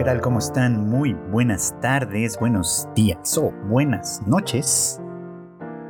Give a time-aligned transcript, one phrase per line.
[0.00, 0.22] ¿qué tal?
[0.22, 0.88] ¿Cómo están?
[0.88, 4.98] Muy buenas tardes, buenos días o buenas noches.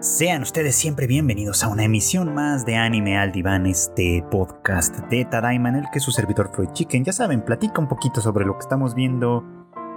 [0.01, 5.25] Sean ustedes siempre bienvenidos a una emisión más de Anime al Diván, este podcast de
[5.27, 8.63] Tadaima el que su servidor Freud Chicken, ya saben, platica un poquito sobre lo que
[8.63, 9.45] estamos viendo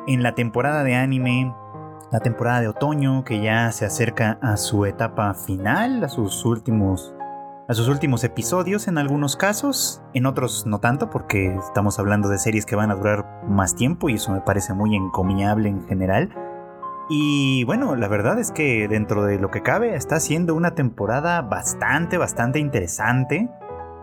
[0.06, 1.52] en la temporada de anime,
[2.12, 7.16] la temporada de otoño que ya se acerca a su etapa final, a sus últimos
[7.68, 12.38] a sus últimos episodios en algunos casos, en otros no tanto porque estamos hablando de
[12.38, 16.30] series que van a durar más tiempo y eso me parece muy encomiable en general.
[17.10, 21.42] Y bueno, la verdad es que dentro de lo que cabe está siendo una temporada
[21.42, 23.50] bastante, bastante interesante,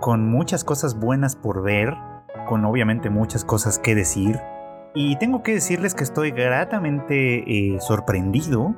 [0.00, 1.94] con muchas cosas buenas por ver,
[2.48, 4.40] con obviamente muchas cosas que decir.
[4.94, 8.74] Y tengo que decirles que estoy gratamente eh, sorprendido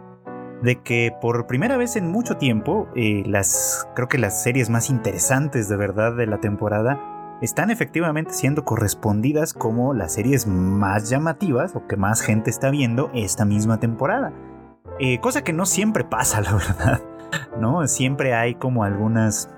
[0.63, 4.91] de que por primera vez en mucho tiempo, eh, las, creo que las series más
[4.91, 7.01] interesantes de verdad de la temporada
[7.43, 13.11] están efectivamente siendo correspondidas como las series más llamativas o que más gente está viendo
[13.13, 14.33] esta misma temporada.
[15.01, 17.03] Eh, cosa que no siempre pasa, la verdad.
[17.59, 17.87] ¿No?
[17.89, 19.51] Siempre hay como algunas.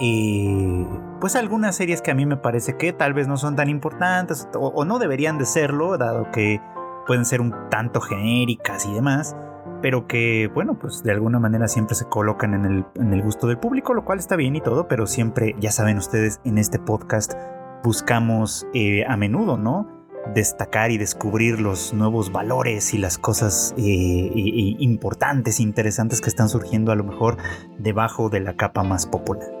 [0.00, 0.86] Eh,
[1.20, 4.48] pues algunas series que a mí me parece que tal vez no son tan importantes
[4.54, 6.60] o no deberían de serlo, dado que
[7.06, 9.36] pueden ser un tanto genéricas y demás
[9.82, 13.46] pero que, bueno, pues de alguna manera siempre se colocan en el, en el gusto
[13.46, 16.78] del público, lo cual está bien y todo, pero siempre, ya saben ustedes, en este
[16.78, 17.34] podcast
[17.82, 19.86] buscamos eh, a menudo, ¿no?
[20.34, 24.30] Destacar y descubrir los nuevos valores y las cosas eh,
[24.78, 27.36] importantes, interesantes que están surgiendo a lo mejor
[27.78, 29.55] debajo de la capa más popular.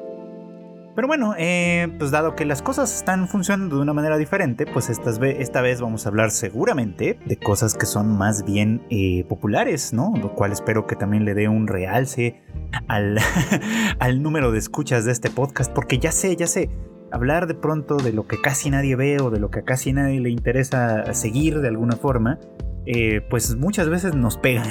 [0.96, 4.88] Pero bueno, eh, pues dado que las cosas están funcionando de una manera diferente, pues
[4.88, 9.92] esta, esta vez vamos a hablar seguramente de cosas que son más bien eh, populares,
[9.92, 10.14] ¿no?
[10.16, 12.42] Lo cual espero que también le dé un realce
[12.88, 13.18] al,
[13.98, 16.70] al número de escuchas de este podcast, porque ya sé, ya sé,
[17.12, 20.18] hablar de pronto de lo que casi nadie ve o de lo que casi nadie
[20.20, 22.38] le interesa seguir de alguna forma,
[22.86, 24.68] eh, pues muchas veces nos pegan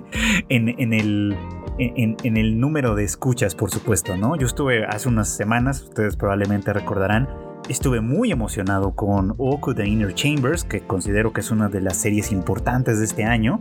[0.48, 1.36] en, el,
[1.78, 4.36] en, el número de escuchas, por supuesto, ¿no?
[4.36, 7.28] Yo estuve hace unas semanas, ustedes probablemente recordarán,
[7.68, 11.96] estuve muy emocionado con Oku The Inner Chambers, que considero que es una de las
[11.96, 13.60] series importantes de este año.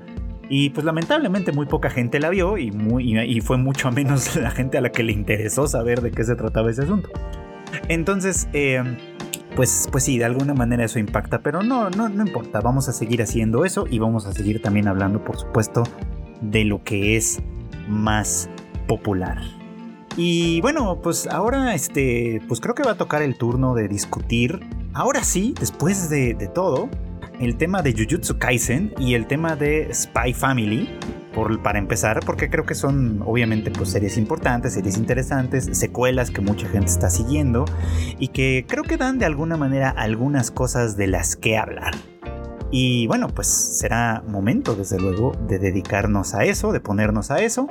[0.50, 4.82] Y pues lamentablemente muy poca gente la vio y fue mucho menos la gente a
[4.82, 7.10] la que le interesó saber de qué se trataba ese asunto.
[7.90, 8.82] Entonces, eh,
[9.56, 12.94] pues, pues sí, de alguna manera eso impacta, pero no, no, no importa, vamos a
[12.94, 15.84] seguir haciendo eso y vamos a seguir también hablando, por supuesto,
[16.42, 17.42] de lo que es
[17.88, 18.50] más
[18.88, 19.40] popular.
[20.18, 24.60] Y bueno, pues ahora este, pues creo que va a tocar el turno de discutir,
[24.94, 26.90] ahora sí, después de, todo,
[27.40, 30.90] el tema de Jujutsu Kaisen y el tema de Spy Family,
[31.36, 36.42] por, para empezar, porque creo que son obviamente pues, series importantes, series interesantes, secuelas que
[36.42, 37.66] mucha gente está siguiendo
[38.18, 41.94] y que creo que dan de alguna manera algunas cosas de las que hablar.
[42.72, 47.68] Y bueno, pues será momento, desde luego, de dedicarnos a eso, de ponernos a eso.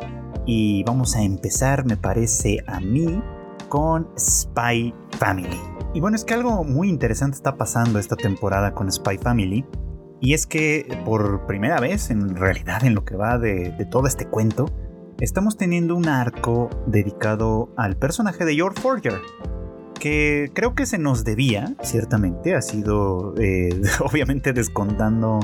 [0.46, 3.22] Y vamos a empezar, me parece a mí,
[3.68, 5.60] con Spy Family.
[5.92, 9.66] Y bueno, es que algo muy interesante está pasando esta temporada con Spy Family.
[10.20, 14.06] Y es que por primera vez, en realidad, en lo que va de, de todo
[14.06, 14.66] este cuento,
[15.20, 19.20] estamos teniendo un arco dedicado al personaje de George Forger,
[19.98, 25.40] que creo que se nos debía, ciertamente, ha sido eh, obviamente descontando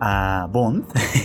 [0.00, 0.84] a Bond,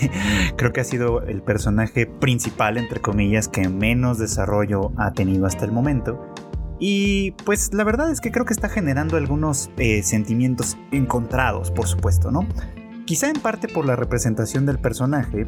[0.57, 5.65] creo que ha sido el personaje principal, entre comillas, que menos desarrollo ha tenido hasta
[5.65, 6.33] el momento.
[6.79, 11.87] Y pues la verdad es que creo que está generando algunos eh, sentimientos encontrados, por
[11.87, 12.47] supuesto, ¿no?
[13.05, 15.45] Quizá en parte por la representación del personaje,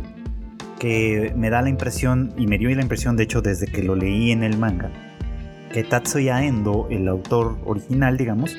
[0.80, 3.96] que me da la impresión, y me dio la impresión de hecho desde que lo
[3.96, 4.92] leí en el manga,
[5.76, 8.56] que Tatsuya Endo, el autor original, digamos,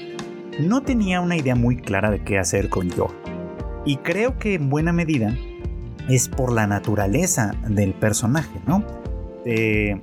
[0.61, 3.07] no tenía una idea muy clara de qué hacer con Yo.
[3.87, 5.35] Y creo que en buena medida
[6.11, 8.85] es por la naturaleza del personaje, ¿no?
[9.47, 9.99] Eh,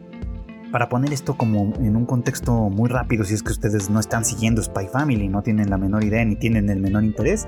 [0.72, 4.26] para poner esto como en un contexto muy rápido, si es que ustedes no están
[4.26, 7.48] siguiendo Spy Family, no tienen la menor idea ni tienen el menor interés,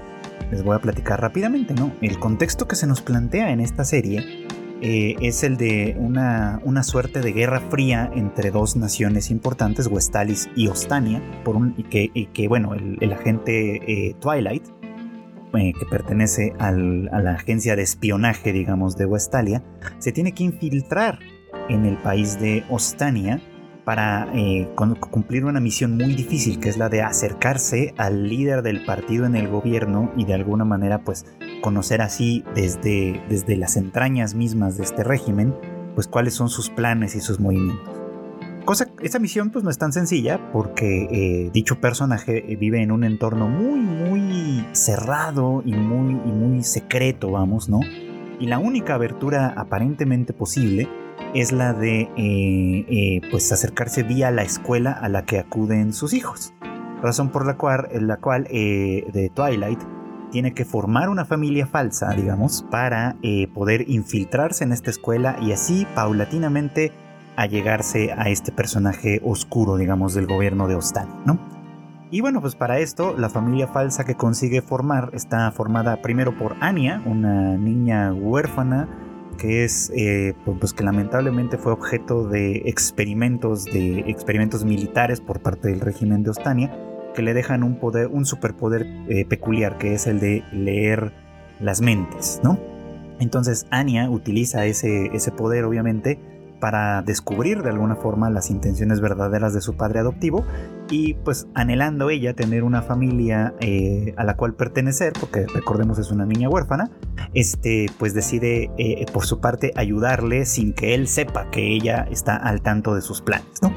[0.52, 1.92] les voy a platicar rápidamente, ¿no?
[2.02, 4.45] El contexto que se nos plantea en esta serie
[4.82, 10.50] eh, es el de una, una, suerte de guerra fría entre dos naciones importantes, Westalis
[10.56, 14.64] y Ostania, por un, y, que, que, bueno, el, agente eh, Twilight,
[15.54, 19.64] eh, que pertenece a la agencia de espionaje, digamos, de Westalia,
[20.00, 21.20] se tiene que infiltrar
[21.70, 23.42] en el país de Ostania
[23.86, 24.28] para
[25.00, 29.36] cumplir una misión muy difícil, que es la de acercarse al líder del partido en
[29.36, 31.26] el gobierno y de alguna manera pues
[31.66, 35.56] conocer así desde, desde las entrañas mismas de este régimen,
[35.96, 37.90] pues cuáles son sus planes y sus movimientos.
[38.66, 42.92] Cosa, esta misión pues no es tan sencilla porque eh, dicho personaje eh, vive en
[42.92, 47.80] un entorno muy, muy cerrado y muy, muy secreto, vamos, ¿no?
[48.40, 50.88] Y la única abertura aparentemente posible
[51.34, 56.54] es la de eh, pues acercarse vía la escuela a la que acuden sus hijos.
[57.02, 59.80] Razón por la cual, la cual de Twilight
[60.36, 63.16] tiene que formar una familia falsa, digamos, para
[63.54, 66.92] poder infiltrarse en esta escuela y así paulatinamente
[67.38, 71.40] allegarse a este personaje oscuro, digamos, del gobierno de Ostani, ¿no?
[72.12, 76.58] Y bueno, pues para esto, la familia falsa que consigue formar está formada primero por
[76.60, 78.90] Anya, una niña huérfana
[79.38, 85.70] que es, eh, pues que lamentablemente fue objeto de experimentos, de experimentos militares por parte
[85.70, 86.78] del régimen de Ostania,
[87.16, 91.12] que le dejan un poder, un superpoder eh, peculiar, que es el de leer
[91.60, 92.60] las mentes, ¿no?
[93.20, 96.20] Entonces Anya utiliza ese, ese poder, obviamente,
[96.60, 100.44] para descubrir de alguna forma las intenciones verdaderas de su padre adoptivo
[100.90, 106.12] y pues anhelando ella tener una familia eh, a la cual pertenecer, porque recordemos es
[106.12, 106.90] una niña huérfana,
[107.34, 112.36] este pues decide eh, por su parte ayudarle sin que él sepa que ella está
[112.36, 113.72] al tanto de sus planes, ¿no?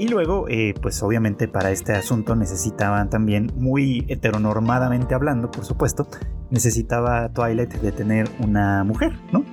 [0.00, 6.08] Y luego, eh, pues obviamente para este asunto necesitaban también, muy heteronormadamente hablando, por supuesto,
[6.48, 9.44] necesitaba Twilight de tener una mujer, ¿no?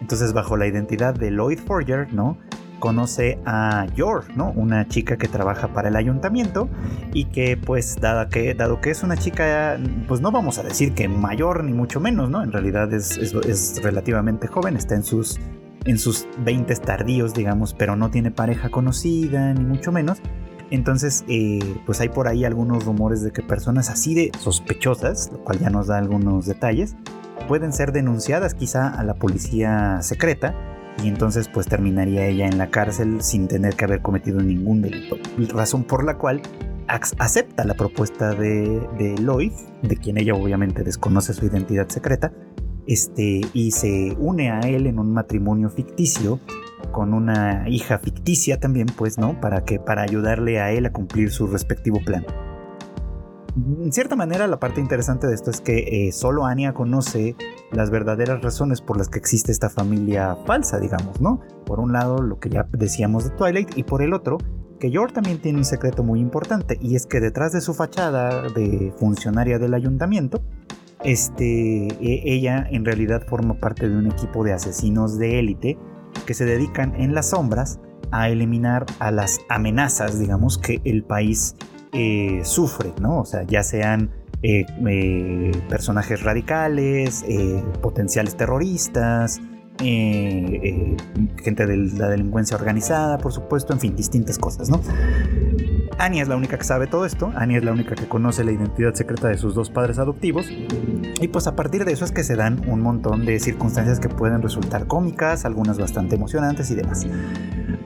[0.00, 2.38] Entonces, bajo la identidad de Lloyd Forger, ¿no?
[2.78, 4.52] Conoce a Yor, ¿no?
[4.56, 6.70] Una chica que trabaja para el ayuntamiento
[7.12, 10.94] y que, pues, dado que, dado que es una chica, pues no vamos a decir
[10.94, 12.42] que mayor ni mucho menos, ¿no?
[12.42, 15.38] En realidad es, es, relativamente joven, está en sus,
[15.84, 20.18] en sus 20 tardíos, digamos, pero no tiene pareja conocida, ni mucho menos.
[20.70, 25.42] Entonces, eh, pues hay por ahí algunos rumores de que personas así de sospechosas, lo
[25.42, 26.96] cual ya nos da algunos detalles,
[27.48, 30.54] pueden ser denunciadas quizá a la policía secreta
[31.02, 35.16] y entonces pues terminaría ella en la cárcel sin tener que haber cometido ningún delito.
[35.52, 36.42] Razón por la cual
[36.86, 39.52] acepta la propuesta de, de Lloyd,
[39.82, 42.32] de quien ella obviamente desconoce su identidad secreta,
[42.86, 46.40] este, y se une a él en un matrimonio ficticio
[46.92, 49.40] con una hija ficticia también, pues, ¿no?
[49.40, 52.24] Para que para ayudarle a él a cumplir su respectivo plan
[53.56, 57.36] en cierta manera la parte interesante de esto es que eh, solo Anya conoce
[57.72, 61.40] las verdaderas razones por las que existe esta familia falsa, digamos, ¿no?
[61.66, 64.38] Por un lado, lo que ya decíamos de Twilight, y por el otro,
[64.78, 68.48] que Yor también tiene un secreto muy importante, y es que detrás de su fachada
[68.50, 70.42] de funcionaria del ayuntamiento,
[71.04, 75.78] este, e, ella en realidad forma parte de un equipo de asesinos de élite
[76.26, 77.80] que se dedican en las sombras
[78.10, 81.54] a eliminar a las amenazas, digamos, que el país
[81.92, 83.20] eh, sufre, ¿no?
[83.20, 84.10] O sea, ya sean
[84.42, 87.24] eh, eh, personajes radicales,
[87.80, 89.40] potenciales terroristas,
[89.78, 94.80] gente de la delincuencia organizada, por supuesto, en fin, distintas cosas, ¿no?
[95.98, 98.52] Annie es la única que sabe todo esto, Annie es la única que conoce la
[98.52, 102.24] identidad secreta de sus dos padres adoptivos, y pues a partir de eso es que
[102.24, 107.06] se dan un montón de circunstancias que pueden resultar cómicas, algunas bastante emocionantes y demás.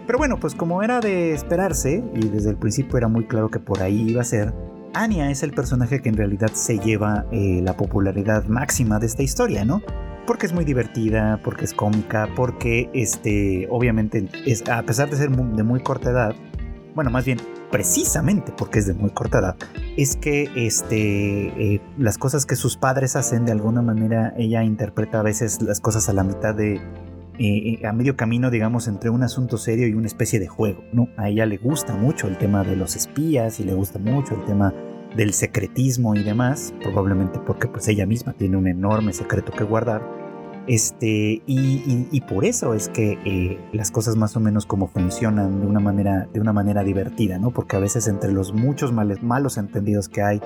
[0.06, 3.58] Pero bueno, pues como era de esperarse, y desde el principio era muy claro que
[3.58, 4.54] por ahí iba a ser,
[4.94, 9.22] Anya es el personaje que en realidad se lleva eh, la popularidad máxima de esta
[9.24, 9.82] historia, ¿no?
[10.24, 15.30] Porque es muy divertida, porque es cómica, porque este, obviamente, es, a pesar de ser
[15.30, 16.34] de muy corta edad,
[16.94, 17.38] bueno, más bien,
[17.70, 19.56] precisamente porque es de muy corta edad,
[19.96, 25.20] es que este, eh, las cosas que sus padres hacen, de alguna manera, ella interpreta
[25.20, 26.80] a veces las cosas a la mitad de, eh,
[27.38, 31.08] eh, a medio camino, digamos, entre un asunto serio y una especie de juego, ¿no?
[31.16, 34.44] A ella le gusta mucho el tema de los espías y le gusta mucho el
[34.44, 34.72] tema
[35.16, 40.02] del secretismo y demás, probablemente porque pues ella misma tiene un enorme secreto que guardar.
[40.66, 45.66] Este, y, por eso es que eh, las cosas más o menos como funcionan de
[45.66, 47.50] una manera, de una manera divertida, ¿no?
[47.50, 50.40] Porque a veces entre los muchos malos entendidos que hay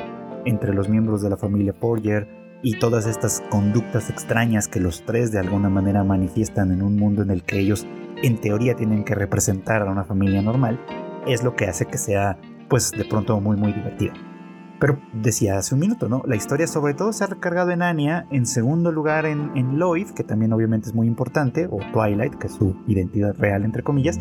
[0.45, 2.27] entre los miembros de la familia Porger,
[2.63, 7.23] y todas estas conductas extrañas que los tres de alguna manera manifiestan en un mundo
[7.23, 7.87] en el que ellos
[8.23, 10.81] en teoría tienen que representar a una familia normal,
[11.27, 14.13] es lo que hace que sea pues de pronto muy muy divertida.
[14.81, 16.23] Pero decía hace un minuto, ¿no?
[16.27, 20.11] La historia sobre todo se ha recargado en Anya, en segundo lugar en, en Lloyd,
[20.11, 24.19] que también obviamente es muy importante, o Twilight, que es su identidad real entre comillas,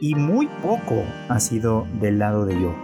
[0.00, 2.74] y muy poco ha sido del lado de yo.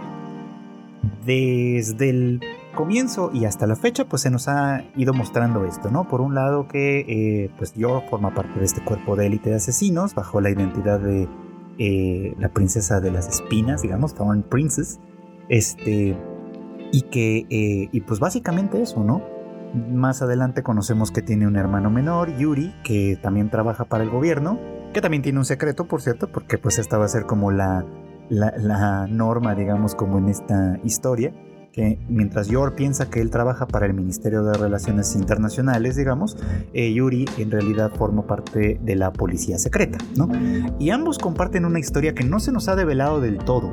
[1.25, 2.41] Desde el
[2.75, 6.07] comienzo y hasta la fecha pues se nos ha ido mostrando esto, ¿no?
[6.07, 9.57] Por un lado que eh, pues yo forma parte de este cuerpo de élite de
[9.57, 11.27] asesinos bajo la identidad de
[11.77, 14.99] eh, la princesa de las espinas, digamos, Thorn Princess,
[15.49, 16.15] este,
[16.91, 19.21] y que, eh, y pues básicamente eso, ¿no?
[19.73, 24.59] Más adelante conocemos que tiene un hermano menor, Yuri, que también trabaja para el gobierno,
[24.93, 27.85] que también tiene un secreto, por cierto, porque pues esta va a ser como la
[28.31, 31.33] la, norma, digamos, como en esta historia,
[31.71, 36.37] que mientras Yor piensa que él trabaja para el Ministerio de Relaciones Internacionales, digamos,
[36.73, 40.29] eh, Yuri en realidad forma parte de la policía secreta, ¿no?
[40.79, 43.71] Y ambos comparten una historia que no se nos ha develado del todo,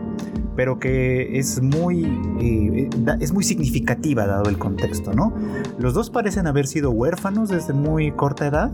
[0.55, 2.05] pero que es muy,
[2.41, 2.89] eh,
[3.21, 5.35] es muy significativa dado el contexto, ¿no?
[5.79, 8.73] Los dos parecen haber sido huérfanos desde muy corta edad,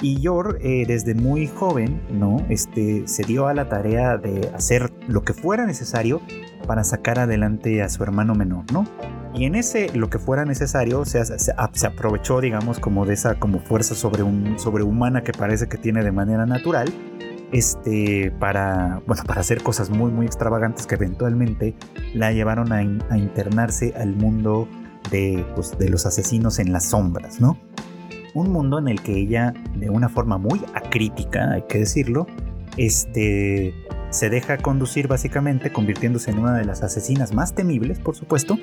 [0.00, 2.44] y Yor, eh, desde muy joven, ¿no?
[2.48, 6.20] Este, se dio a la tarea de hacer lo que fuera necesario
[6.66, 8.84] para sacar adelante a su hermano menor, ¿no?
[9.34, 11.22] Y en ese, lo que fuera necesario, se,
[11.86, 16.12] aprovechó, digamos, como de esa como fuerza sobre un, sobrehumana que parece que tiene de
[16.12, 16.92] manera natural,
[17.52, 21.74] este, para, bueno, para hacer cosas muy, muy extravagantes que eventualmente
[22.14, 24.68] la llevaron a, a internarse al mundo
[25.10, 27.58] de, pues, de los asesinos en las sombras, ¿no?
[28.34, 32.26] un mundo en el que ella, de una forma muy acrítica, hay que decirlo,
[32.76, 33.74] este,
[34.10, 38.58] se deja conducir básicamente, convirtiéndose en una de las asesinas más temibles, por supuesto,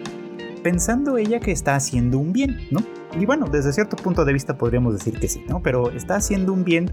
[0.63, 2.79] pensando ella que está haciendo un bien, ¿no?
[3.19, 5.61] Y bueno, desde cierto punto de vista podríamos decir que sí, ¿no?
[5.61, 6.91] Pero está haciendo un bien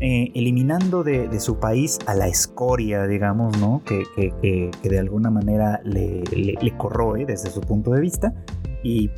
[0.00, 3.82] eh, eliminando de, su país a la escoria, digamos, ¿no?
[3.84, 4.02] Que,
[4.82, 8.34] de alguna manera le, le corroe desde su punto de vista
[8.82, 9.10] y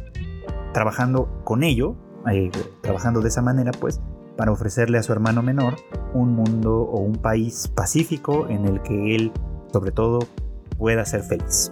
[0.72, 1.96] trabajando con ello
[2.30, 2.50] eh,
[2.80, 4.00] trabajando de esa manera, pues,
[4.36, 5.76] para ofrecerle a su hermano menor
[6.12, 9.32] un mundo o un país pacífico en el que él,
[9.72, 10.20] sobre todo,
[10.78, 11.70] pueda ser feliz.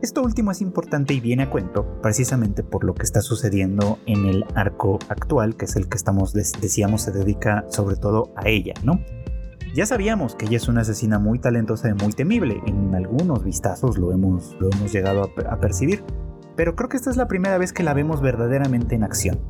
[0.00, 4.26] Esto último es importante y viene a cuento precisamente por lo que está sucediendo en
[4.26, 8.74] el arco actual, que es el que estamos, decíamos, se dedica sobre todo a ella,
[8.84, 9.00] ¿no?
[9.74, 13.98] Ya sabíamos que ella es una asesina muy talentosa y muy temible, en algunos vistazos
[13.98, 16.04] lo hemos, lo hemos llegado a, a percibir,
[16.54, 19.40] pero creo que esta es la primera vez que la vemos verdaderamente en acción.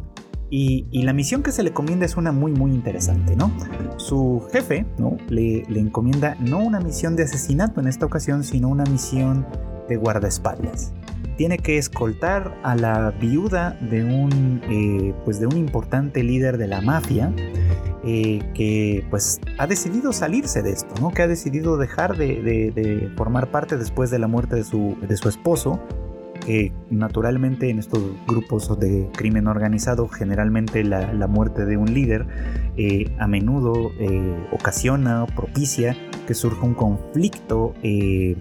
[0.50, 3.52] Y, la misión que se le encomienda es una muy muy interesante, ¿no?
[3.96, 5.16] Su jefe, ¿no?
[5.28, 9.46] Le, encomienda no una misión de asesinato en esta ocasión, sino una misión
[9.88, 10.92] de guardaespaldas.
[11.36, 16.66] Tiene que escoltar a la viuda de un, eh, pues de un importante líder de
[16.66, 17.32] la mafia
[18.04, 21.10] eh, que pues ha decidido salirse de esto, ¿no?
[21.10, 25.28] Que ha decidido dejar de, formar parte después de la muerte de su, de su
[25.28, 25.78] esposo
[26.90, 32.26] naturalmente en estos grupos de crimen organizado generalmente la, muerte de un líder
[32.76, 38.36] eh, a menudo eh, ocasiona propicia que surja un conflicto eh,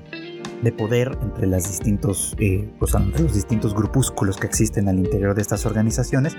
[0.62, 2.36] de poder entre, las distintos,
[2.80, 6.36] pues, los distintos grupúsculos que existen al interior de estas organizaciones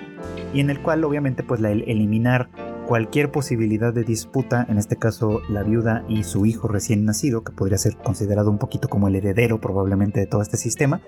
[0.53, 2.49] y en el cual obviamente pues la, eliminar
[2.89, 7.53] cualquier posibilidad de disputa, en este caso la viuda y su hijo recién nacido, que
[7.53, 11.03] podría ser considerado un poquito como el heredero probablemente de todo este sistema,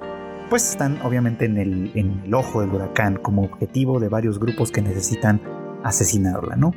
[0.50, 5.40] pues están obviamente en el, ojo del huracán como objetivo de varios grupos que necesitan
[5.84, 6.72] asesinarla, ¿no?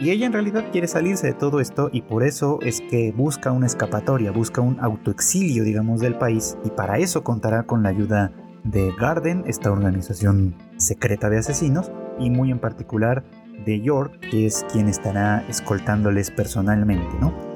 [0.00, 3.52] Y ella en realidad quiere salirse de todo esto y por eso es que busca
[3.52, 8.32] una escapatoria, busca un autoexilio, digamos, del país y para eso contará con la ayuda
[8.64, 13.24] de Garden, esta organización secreta de asesinos, y muy en particular
[13.64, 17.51] de York, que es quien estará escoltándoles personalmente, ¿no?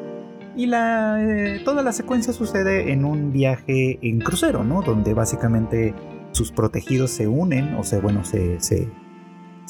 [0.56, 4.80] Y la, eh, toda la secuencia sucede en un viaje en crucero, ¿no?
[4.80, 5.94] Donde básicamente
[6.32, 8.88] sus protegidos se unen, o sea, bueno, se, se,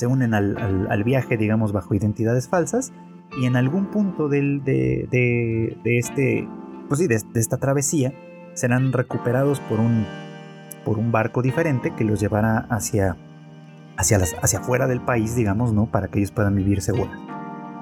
[0.07, 2.93] unen al, viaje, digamos, bajo identidades falsas.
[3.40, 6.49] Y en algún punto del, de, de, este,
[6.88, 8.12] pues sí, de, esta travesía,
[8.55, 10.07] serán recuperados por un,
[10.85, 13.16] por un barco diferente que los llevará hacia,
[13.97, 15.87] hacia, las, hacia afuera del país, digamos, ¿no?
[15.87, 17.19] Para que ellos puedan vivir seguros.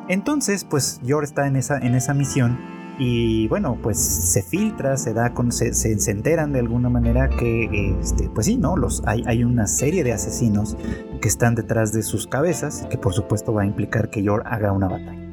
[0.08, 5.12] Entonces, pues Yor está en esa, en esa misión y bueno, pues se filtra, se
[5.12, 8.76] da con, se, se, enteran de alguna manera que, este, pues sí, ¿no?
[8.76, 10.76] Los, hay, hay una serie de asesinos
[11.20, 14.72] que están detrás de sus cabezas, que por supuesto va a implicar que Yor haga
[14.72, 15.24] una batalla.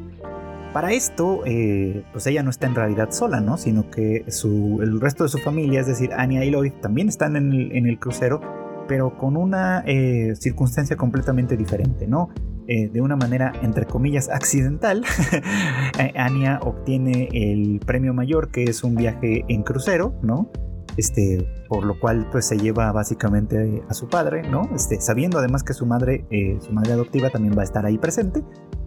[0.74, 3.58] Para esto, eh, pues ella no está en realidad sola, ¿no?
[3.58, 7.36] Sino que su, el resto de su familia, es decir, Anya y Lloyd, también están
[7.36, 8.40] en el, en el crucero,
[8.88, 12.30] pero con una eh, circunstancia completamente diferente, ¿no?
[12.74, 15.04] Eh, de una manera, entre comillas, accidental,
[16.00, 20.50] eh, Anya obtiene el premio mayor, que es un viaje en crucero, ¿no?
[20.96, 24.70] Este, por lo cual pues se lleva básicamente a su padre, ¿no?
[24.74, 27.98] Este, sabiendo además que su madre, eh, su madre adoptiva también va a estar ahí
[27.98, 28.42] presente,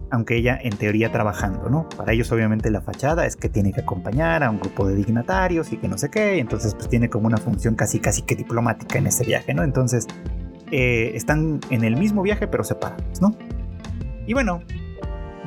[0.09, 1.87] aunque ella en teoría trabajando, ¿no?
[1.95, 5.71] Para ellos obviamente la fachada es que tiene que acompañar a un grupo de dignatarios
[5.71, 8.97] y que no sé qué, entonces pues tiene como una función casi casi que diplomática
[8.97, 9.61] en ese viaje, ¿no?
[9.61, 10.07] Entonces
[10.71, 13.31] están en el mismo viaje pero separados, ¿no?
[14.27, 14.61] Y bueno,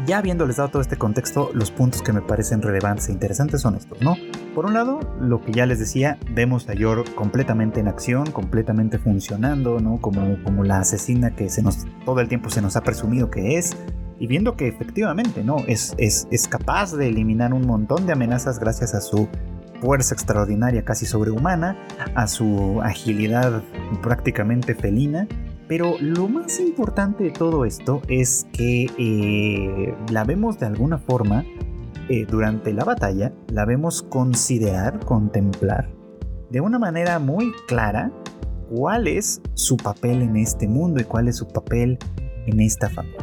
[0.06, 3.74] ya habiéndoles dado todo este contexto, los puntos que me parecen relevantes e interesantes son
[3.74, 4.16] estos, ¿no?
[4.54, 8.98] Por un lado, lo que ya les decía, vemos a Yor completamente en acción, completamente
[8.98, 10.00] funcionando, ¿no?
[10.00, 13.58] Como, como la asesina que se nos, todo el tiempo se nos ha presumido que
[13.58, 13.76] es,
[14.20, 15.58] y viendo que efectivamente, ¿no?
[15.66, 19.28] Es, es, es capaz de eliminar un montón de amenazas gracias a su
[19.80, 21.76] fuerza extraordinaria casi sobrehumana,
[22.14, 23.62] a su agilidad
[24.02, 25.28] prácticamente felina.
[25.68, 31.44] Pero lo más importante de todo esto es que eh, la vemos de alguna forma
[32.08, 35.90] eh, durante la batalla, la vemos considerar, contemplar
[36.50, 38.10] de una manera muy clara
[38.70, 41.98] cuál es su papel en este mundo y cuál es su papel
[42.46, 43.18] en esta familia.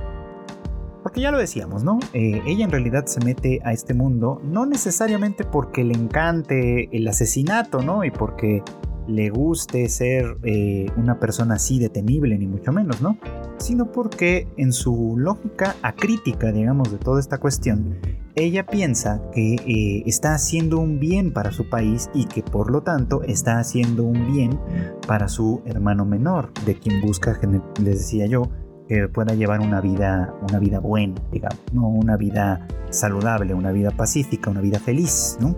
[1.01, 1.99] Porque ya lo decíamos, ¿no?
[2.13, 7.07] Eh, ella en realidad se mete a este mundo no necesariamente porque le encante el
[7.07, 8.03] asesinato, ¿no?
[8.03, 8.63] Y porque
[9.07, 13.17] le guste ser eh, una persona así de temible, ni mucho menos, ¿no?
[13.57, 17.97] Sino porque en su lógica acrítica, digamos, de toda esta cuestión,
[18.35, 22.81] ella piensa que eh, está haciendo un bien para su país y que por lo
[22.81, 24.59] tanto está haciendo un bien
[25.07, 27.39] para su hermano menor, de quien busca,
[27.81, 28.49] les decía yo,
[28.87, 31.87] que pueda llevar una vida, una vida buena, digamos, ¿no?
[31.87, 35.55] una vida saludable, una vida pacífica, una vida feliz, ¿no?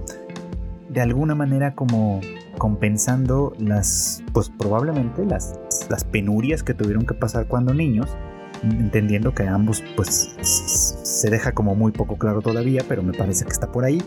[0.90, 2.22] De alguna manera como
[2.58, 8.16] compensando las, pues probablemente las, las penurias que tuvieron que pasar cuando niños,
[8.64, 13.52] entendiendo que ambos, pues se deja como muy poco claro todavía, pero me parece que
[13.52, 14.02] está por ahí,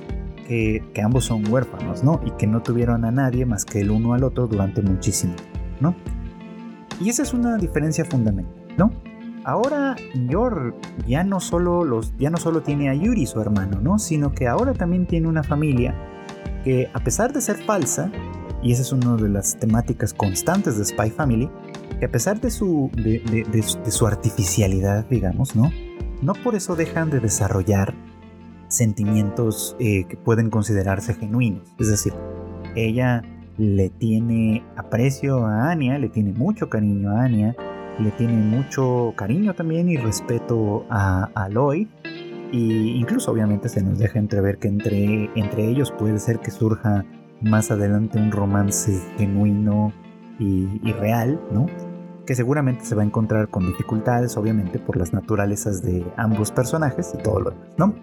[0.48, 2.20] que, que ambos son huérfanos, ¿no?
[2.24, 5.34] Y que no tuvieron a nadie más que el uno al otro durante muchísimo,
[5.80, 5.94] ¿no?
[7.00, 8.90] Y esa es una diferencia fundamental, ¿no?
[9.44, 9.96] ahora
[10.28, 10.74] Yor
[11.06, 13.98] ya no solo los ya no solo tiene a Yuri su hermano, ¿no?
[13.98, 15.94] Sino que ahora también tiene una familia
[16.64, 18.10] que a pesar de ser falsa,
[18.62, 21.50] y esa es una de las temáticas constantes de Spy Family,
[21.98, 25.70] que a pesar de su, de, su artificialidad, digamos, ¿no?
[26.22, 27.94] No por eso dejan de desarrollar
[28.68, 31.74] sentimientos eh, que pueden considerarse genuinos.
[31.78, 32.12] Es decir,
[32.76, 33.22] ella
[33.56, 37.56] le tiene aprecio a Anya, le tiene mucho cariño a Anya,
[37.98, 41.88] le tiene mucho cariño también y respeto a, a Lloyd.
[42.52, 47.04] Y incluso obviamente se nos deja entrever que entre, entre ellos puede ser que surja
[47.40, 49.92] más adelante un romance genuino
[50.38, 51.66] y, real, ¿no?
[52.26, 57.12] Que seguramente se va a encontrar con dificultades, obviamente, por las naturalezas de ambos personajes
[57.14, 57.94] y todo lo demás, ¿no?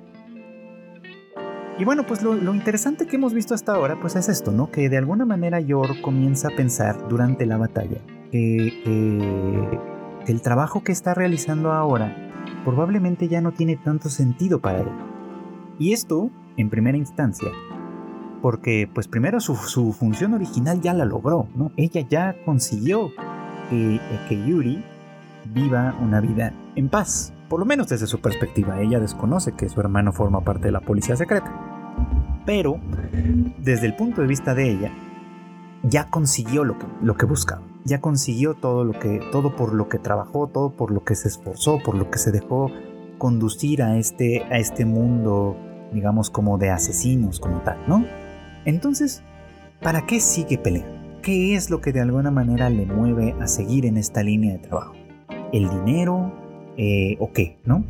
[1.79, 4.71] Y bueno, pues lo, lo, interesante que hemos visto hasta ahora, pues es esto, ¿no?
[4.71, 7.97] Que de alguna manera Yor comienza a pensar durante la batalla
[8.31, 9.79] que,
[10.27, 12.26] el trabajo que está realizando ahora
[12.67, 14.89] probablemente ya no tiene tanto sentido para él.
[15.79, 17.47] Y esto, en primera instancia,
[18.41, 19.55] porque pues primero su,
[19.93, 21.71] función original ya la logró, ¿no?
[21.77, 23.11] Ella ya consiguió
[23.69, 24.83] que, que Yuri
[25.45, 28.81] viva una vida en paz, por lo menos desde su perspectiva.
[28.81, 31.49] Ella desconoce que su hermano forma parte de la policía secreta.
[32.45, 32.81] Pero,
[33.59, 34.91] desde el punto de vista de ella,
[35.89, 39.87] ya consiguió lo que, lo que buscaba ya consiguió todo lo que, todo por lo
[39.87, 42.69] que trabajó, todo por lo que se esforzó, por lo que se dejó
[43.17, 45.55] conducir a este, a este mundo,
[45.93, 48.05] digamos, como de asesinos, como tal, ¿no?
[48.65, 49.23] Entonces,
[49.81, 51.21] ¿para qué sigue peleando?
[51.21, 54.59] ¿Qué es lo que de alguna manera le mueve a seguir en esta línea de
[54.59, 54.93] trabajo?
[55.53, 56.33] ¿El dinero?
[56.75, 57.57] Eh, ¿O qué?
[57.63, 57.85] ¿No?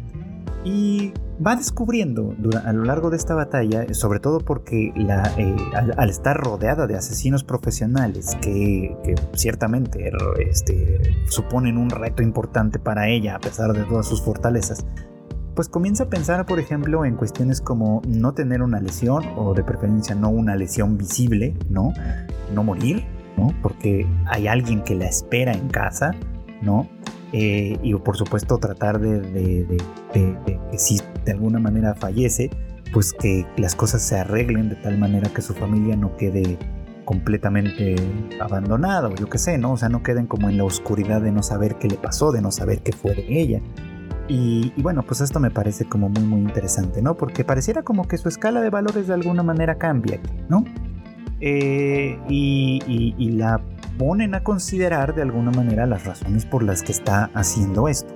[0.63, 1.11] Y
[1.45, 5.55] va descubriendo a lo largo de esta batalla, sobre todo porque eh,
[5.97, 8.95] al, estar rodeada de asesinos profesionales que,
[9.33, 14.85] ciertamente este, suponen un reto importante para ella a pesar de todas sus fortalezas,
[15.55, 19.63] pues comienza a pensar, por ejemplo, en cuestiones como no tener una lesión o de
[19.63, 21.93] preferencia no una lesión visible, ¿no?
[22.53, 23.05] No morir,
[23.37, 23.53] ¿no?
[23.63, 26.11] Porque hay alguien que la espera en casa,
[26.61, 26.87] ¿no?
[27.33, 29.67] Eh, y por supuesto tratar de,
[30.13, 32.49] que si de alguna manera fallece,
[32.93, 36.57] pues que las cosas se arreglen de tal manera que su familia no quede
[37.03, 37.95] completamente
[38.39, 39.73] abandonada o yo qué sé, ¿no?
[39.73, 42.41] O sea, no queden como en la oscuridad de no saber qué le pasó, de
[42.41, 43.61] no saber qué fue de ella.
[44.29, 47.15] Y, bueno, pues esto me parece como muy muy interesante, ¿no?
[47.15, 50.65] Porque pareciera como que su escala de valores de alguna manera cambia, ¿no?
[51.39, 53.61] Eh, y la
[53.97, 58.13] ponen a considerar de alguna manera las razones por las que está haciendo esto.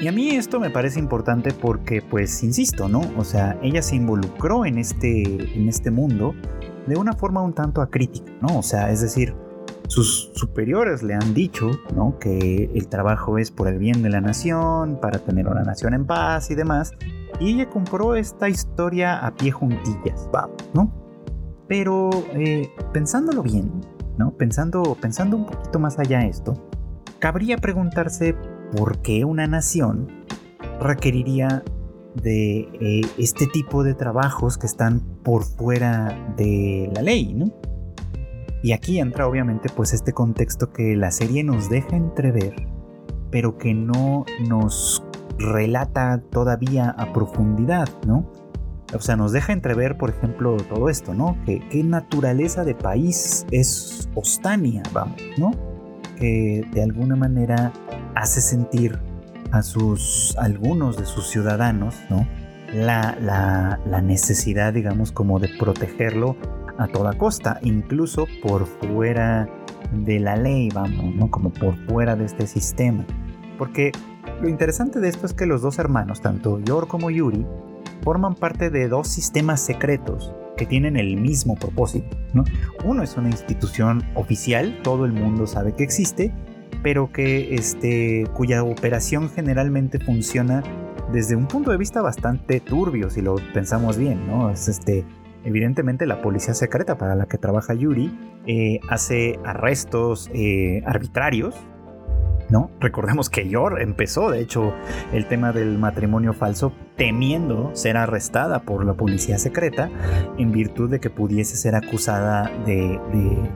[0.00, 3.00] Y a mí esto me parece importante porque, pues, insisto, ¿no?
[3.16, 5.22] O sea, ella se involucró en este,
[5.56, 6.34] en este mundo
[6.86, 8.58] de una forma un tanto acrítica, ¿no?
[8.58, 9.34] O sea, es decir,
[9.88, 12.16] sus superiores le han dicho, ¿no?
[12.20, 16.06] Que el trabajo es por el bien de la nación, para tener una nación en
[16.06, 16.92] paz y demás.
[17.40, 20.28] Y ella compró esta historia a pie juntillas,
[20.74, 20.92] ¿no?
[21.66, 23.72] Pero eh, pensándolo bien,
[24.36, 26.54] Pensando, pensando un poquito más allá esto,
[27.18, 28.34] cabría preguntarse
[28.76, 30.08] por qué una nación
[30.80, 31.62] requeriría
[32.22, 37.46] de eh, este tipo de trabajos que están por fuera de la ley, ¿no?
[38.62, 42.54] Y aquí entra obviamente pues este contexto que la serie nos deja entrever,
[43.30, 45.04] pero que no nos
[45.38, 48.32] relata todavía a profundidad, ¿no?
[48.94, 51.36] O sea, nos deja entrever, por ejemplo, todo esto, ¿no?
[51.44, 55.52] Que qué naturaleza de país es Ostania, vamos, ¿no?
[56.16, 57.72] Que de alguna manera
[58.14, 58.98] hace sentir
[59.50, 62.26] a sus algunos de sus ciudadanos, ¿no?
[62.72, 66.36] La, la, la necesidad, digamos, como de protegerlo
[66.78, 69.48] a toda costa, incluso por fuera
[69.92, 71.30] de la ley, vamos, ¿no?
[71.30, 73.04] Como por fuera de este sistema.
[73.58, 73.92] Porque
[74.40, 77.46] lo interesante de esto es que los dos hermanos, tanto Yor como Yuri,
[78.02, 82.16] forman parte de dos sistemas secretos que tienen el mismo propósito.
[82.34, 82.44] ¿no?
[82.84, 86.32] Uno es una institución oficial, todo el mundo sabe que existe,
[86.82, 90.62] pero que este, cuya operación generalmente funciona
[91.12, 94.50] desde un punto de vista bastante turbio, si lo pensamos bien, ¿no?
[94.50, 95.04] Es este,
[95.44, 98.12] evidentemente la policía secreta para la que trabaja Yuri
[98.46, 101.54] eh, hace arrestos eh, arbitrarios
[102.50, 102.70] ¿no?
[102.80, 104.72] Recordemos que Yor empezó, de hecho,
[105.12, 109.90] el tema del matrimonio falso temiendo ser arrestada por la policía secreta
[110.36, 112.98] en virtud de que pudiese ser acusada de,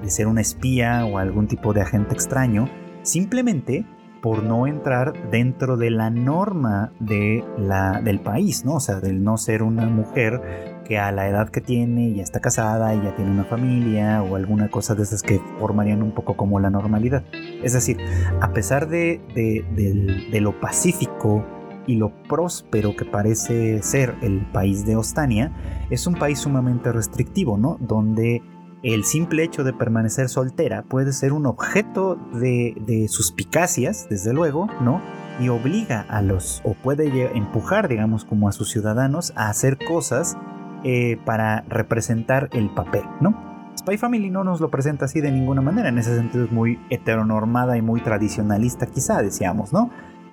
[0.07, 2.69] ser una espía o algún tipo de agente extraño,
[3.03, 3.87] simplemente
[4.21, 8.75] por no entrar dentro de la norma de la, del país, ¿no?
[8.75, 12.41] O sea, del no ser una mujer que a la edad que tiene ya está
[12.41, 16.37] casada y ya tiene una familia o alguna cosa de esas que formarían un poco
[16.37, 17.25] como la normalidad.
[17.63, 17.99] Es decir,
[18.41, 21.45] a pesar de, de, lo pacífico
[21.87, 25.53] y lo próspero que parece ser el país de Ostania,
[25.91, 27.77] es un país sumamente restrictivo, ¿no?
[27.81, 28.43] Donde
[28.83, 34.69] el simple hecho de permanecer soltera puede ser un objeto de, de suspicacias, desde luego,
[34.81, 35.01] ¿no?
[35.41, 40.37] Y obliga a los, o puede empujar, digamos, como a sus ciudadanos a hacer cosas
[40.85, 43.53] eh, para representar el papel, ¿no?
[43.79, 46.79] Spy Family no nos lo presenta así de ninguna manera, en ese sentido es muy
[46.91, 49.91] heteronormada y muy tradicionalista quizá, decíamos, ¿no?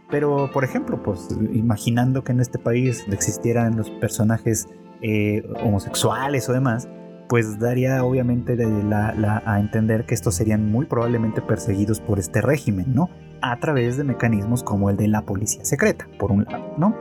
[0.09, 4.67] Pero, por ejemplo, pues imaginando que en este país existieran los personajes
[5.01, 6.89] eh, homosexuales o demás,
[7.29, 8.57] pues daría obviamente
[8.91, 13.09] a entender que estos serían muy probablemente perseguidos por este régimen, ¿no?
[13.41, 16.95] A través de mecanismos como el de la policía secreta, por un lado, ¿no?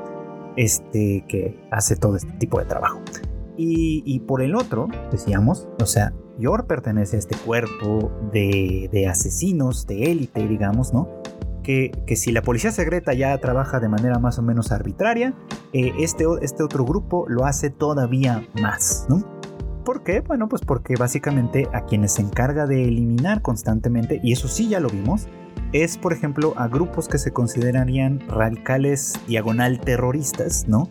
[0.57, 3.01] Este que hace todo este tipo de trabajo.
[3.61, 10.13] Y, por el otro, decíamos, o sea, Yor pertenece a este cuerpo de, asesinos, de
[10.13, 11.09] élite, digamos, ¿no?
[11.65, 15.35] Que, que, si la policía secreta ya trabaja de manera más o menos arbitraria,
[15.73, 19.25] eh, este, este otro grupo lo hace todavía más, ¿no?
[19.85, 20.21] ¿Por qué?
[20.21, 24.81] Bueno, pues porque básicamente a quienes se encarga de eliminar constantemente, y eso sí ya
[24.81, 25.27] lo vimos,
[25.73, 30.89] es por ejemplo a grupos que se considerarían radicales diagonal terroristas, ¿no?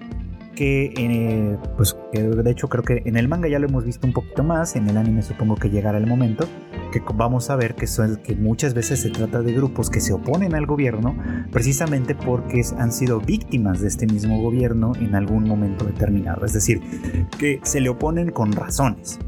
[0.57, 4.13] Que, eh, pues, de hecho creo que en el manga ya lo hemos visto un
[4.13, 6.47] poquito más, en el anime supongo que llegará el momento,
[6.91, 10.13] que vamos a ver que, son, que muchas veces se trata de grupos que se
[10.13, 11.15] oponen al gobierno
[11.51, 16.81] precisamente porque han sido víctimas de este mismo gobierno en algún momento determinado, es decir,
[17.37, 19.19] que se le oponen con razones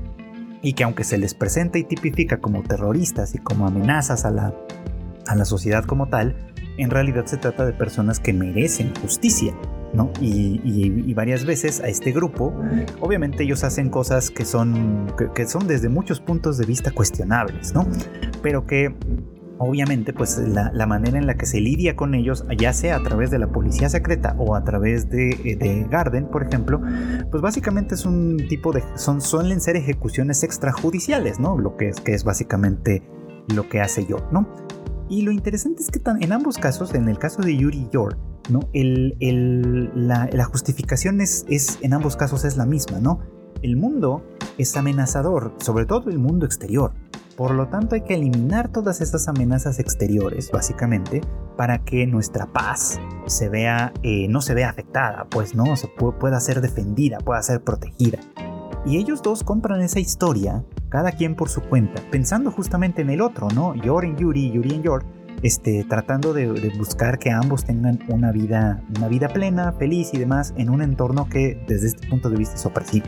[0.63, 4.56] y que aunque se les presenta y tipifica como terroristas y como amenazas a la,
[5.28, 6.49] a la sociedad como tal,
[6.84, 9.54] en realidad se trata de personas que merecen justicia
[9.94, 10.12] ¿no?
[10.22, 12.54] Y, varias veces a este grupo,
[13.02, 17.86] obviamente ellos hacen cosas que son, que, son desde muchos puntos de vista cuestionables, ¿no?
[18.42, 18.96] Pero que
[19.58, 23.32] obviamente pues la, manera en la que se lidia con ellos, ya sea a través
[23.32, 26.82] de la policía secreta o a través de, de Garden, por ejemplo,
[27.30, 31.58] pues básicamente es un tipo de, son, suelen ser ejecuciones extrajudiciales, ¿no?
[31.58, 33.04] Lo que es, que es básicamente
[33.54, 34.48] lo que hace yo, ¿no?
[35.10, 38.17] Y lo interesante es que en ambos casos, en el caso de Yuri y York,
[38.50, 38.60] ¿no?
[38.74, 41.45] la, justificación es,
[41.82, 43.19] en ambos casos es la misma, ¿no?
[43.62, 44.24] El mundo
[44.58, 46.93] es amenazador, sobre todo el mundo exterior.
[47.36, 51.22] Por lo tanto, hay que eliminar todas esas amenazas exteriores, básicamente,
[51.58, 56.39] para que nuestra paz se vea, eh, no se vea afectada, pues no, se pueda
[56.39, 58.19] ser defendida, pueda ser protegida.
[58.86, 63.22] Y ellos dos compran esa historia, cada quien por su cuenta, pensando justamente en el
[63.22, 63.76] otro, ¿no?
[63.76, 65.06] Yor en Yuri, Yuri en Yor,
[65.44, 70.54] este, tratando de, buscar que ambos tengan una vida, una vida plena, feliz y demás
[70.58, 73.06] en un entorno que desde este punto de vista es opresivo.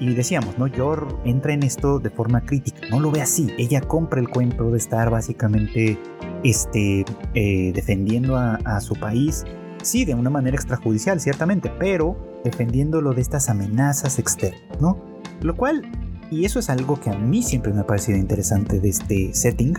[0.00, 0.66] Y decíamos, ¿no?
[0.66, 3.48] Yor entra en esto de forma crítica, no lo ve así.
[3.58, 5.98] Ella compra el cuento de estar básicamente
[6.42, 9.44] este, eh, defendiendo a, a, su país,
[9.82, 14.98] sí, de una manera extrajudicial, ciertamente, pero defendiéndolo de estas amenazas externas, ¿no?
[15.40, 15.82] Lo cual,
[16.30, 19.74] y eso es algo que a mí siempre me ha parecido interesante de este setting,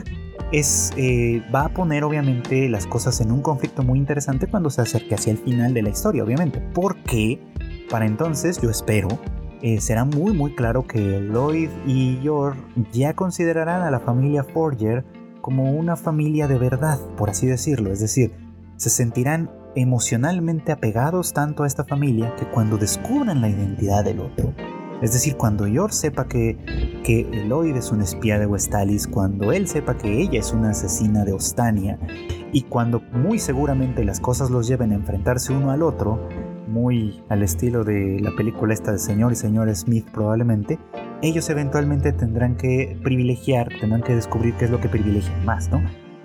[0.52, 4.82] es, eh, va a poner obviamente las cosas en un conflicto muy interesante cuando se
[4.82, 6.60] acerque hacia el final de la historia, obviamente.
[6.74, 7.40] Porque
[7.90, 9.08] para entonces yo espero
[9.62, 12.56] eh, será muy muy claro que Lloyd y Yor
[12.92, 15.06] ya considerarán a la familia Forger
[15.42, 17.92] como una familia de verdad, por así decirlo.
[17.92, 18.34] Es decir,
[18.78, 24.54] se sentirán emocionalmente apegados tanto a esta familia que cuando descubran la identidad del otro,
[25.02, 26.58] es decir, cuando Yor sepa que,
[27.04, 31.26] que Eloyd es un espía de Westalis, cuando él sepa que ella es una asesina
[31.26, 31.98] de Ostania,
[32.54, 36.30] y cuando muy seguramente las cosas los lleven a enfrentarse uno al otro,
[36.68, 40.78] muy al estilo de la película esta de Señor y Señor Smith probablemente,
[41.24, 45.82] ellos eventualmente tendrán que privilegiar, tendrán que descubrir qué es lo que privilegian más, ¿no?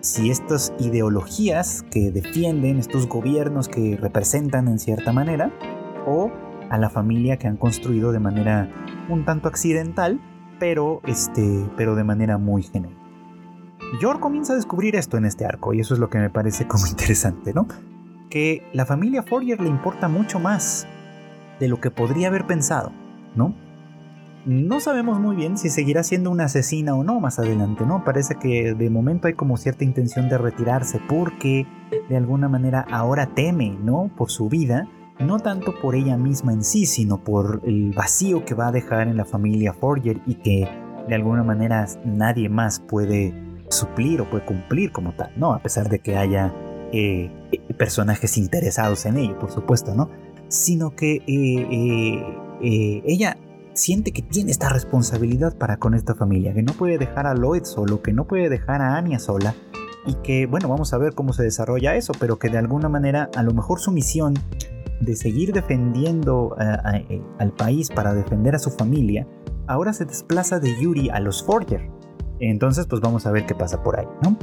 [0.06, 5.50] Si estas ideologías que defienden, estos gobiernos que representan en cierta manera,
[6.06, 6.30] o
[6.70, 8.70] a la familia que han construido de manera
[9.08, 10.20] un tanto accidental,
[10.60, 12.96] pero, este, pero de manera muy genuina.
[14.00, 16.68] Yor comienza a descubrir esto en este arco, y eso es lo que me parece
[16.68, 17.66] como interesante, ¿no?
[18.30, 20.86] Que la familia Fourier le importa mucho más
[21.58, 22.92] de lo que podría haber pensado,
[23.34, 23.56] ¿no?
[24.46, 28.04] No sabemos muy bien si seguirá siendo una asesina o no más adelante, ¿no?
[28.04, 31.66] Parece que de momento hay como cierta intención de retirarse porque
[32.08, 34.08] de alguna manera ahora teme, ¿no?
[34.16, 38.54] Por su vida no tanto por ella misma en sí, sino por el vacío que
[38.54, 40.68] va a dejar en la familia Forger y que
[41.08, 43.34] de alguna manera nadie más puede
[43.68, 45.54] suplir o puede cumplir como tal, ¿no?
[45.54, 46.54] A pesar de que haya
[46.92, 47.32] eh,
[47.76, 50.08] personajes interesados en ello, por supuesto, ¿no?
[50.46, 52.22] Sino que eh,
[52.62, 53.36] eh, ella
[53.76, 57.64] siente que tiene esta responsabilidad para con esta familia, que no puede dejar a Lloyd
[57.64, 59.54] solo, que no puede dejar a Anya sola,
[60.06, 63.28] y que, bueno, vamos a ver cómo se desarrolla eso, pero que de alguna manera
[63.36, 64.34] a lo mejor su misión
[65.00, 69.26] de seguir defendiendo eh, al país para defender a su familia,
[69.66, 71.90] ahora se desplaza de Yuri a los Forger.
[72.38, 74.38] Entonces, pues vamos a ver qué pasa por ahí, ¿no?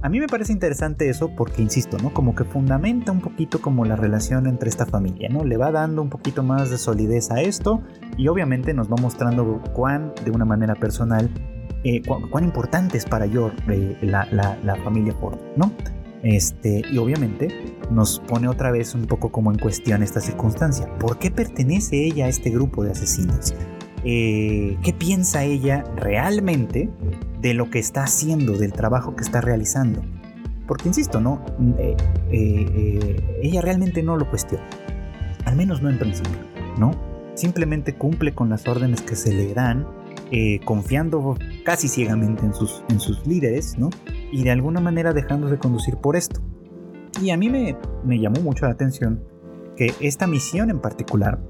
[0.00, 2.14] A mí me parece interesante eso porque, insisto, ¿no?
[2.14, 5.44] Como que fundamenta un poquito como la relación entre esta familia, ¿no?
[5.44, 7.82] Le va dando un poquito más de solidez a esto
[8.16, 11.28] y obviamente nos va mostrando cuán, de una manera personal,
[11.82, 13.52] eh, cuán, importante es para Yor
[14.02, 15.72] la, la, familia Forger, ¿no?
[16.22, 17.48] Este, y obviamente
[17.90, 20.88] nos pone otra vez un poco como en cuestión esta circunstancia.
[20.98, 23.52] ¿Por qué pertenece ella a este grupo de asesinos?
[24.04, 26.88] Eh, ¿Qué piensa ella realmente
[27.40, 30.02] de lo que está haciendo, del trabajo que está realizando?
[30.66, 31.44] Porque insisto, ¿no?
[31.78, 31.96] Eh,
[32.30, 34.64] eh, ella realmente no lo cuestiona.
[35.44, 36.38] Al menos no en principio,
[36.78, 36.90] ¿no?
[37.34, 39.86] Simplemente cumple con las órdenes que se le dan
[40.30, 43.88] eh, confiando casi ciegamente en sus, en sus líderes, ¿no?
[44.30, 46.42] Y de alguna manera dejándose conducir por esto.
[47.22, 49.24] Y a mí me, me llamó mucho la atención
[49.74, 51.40] que esta misión en particular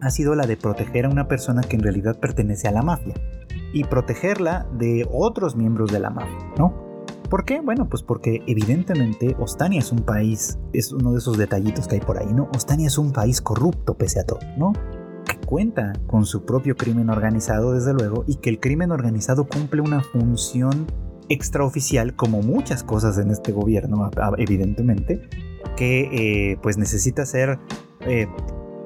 [0.00, 3.14] ha sido la de proteger a una persona que en realidad pertenece a la mafia
[3.72, 6.90] y protegerla de otros miembros de la mafia, ¿no?
[7.28, 7.60] ¿Por qué?
[7.60, 12.00] Bueno, pues porque evidentemente Ostania es un país, es uno de esos detallitos que hay
[12.00, 12.48] por ahí, ¿no?
[12.54, 14.72] Ostania es un país corrupto pese a todo, ¿no?
[15.50, 20.00] cuenta con su propio crimen organizado, desde luego, y que el crimen organizado cumple una
[20.00, 20.86] función
[21.28, 24.08] extraoficial, como muchas cosas en este gobierno,
[24.38, 25.28] evidentemente,
[25.76, 27.58] que eh, pues necesita ser
[28.00, 28.28] eh,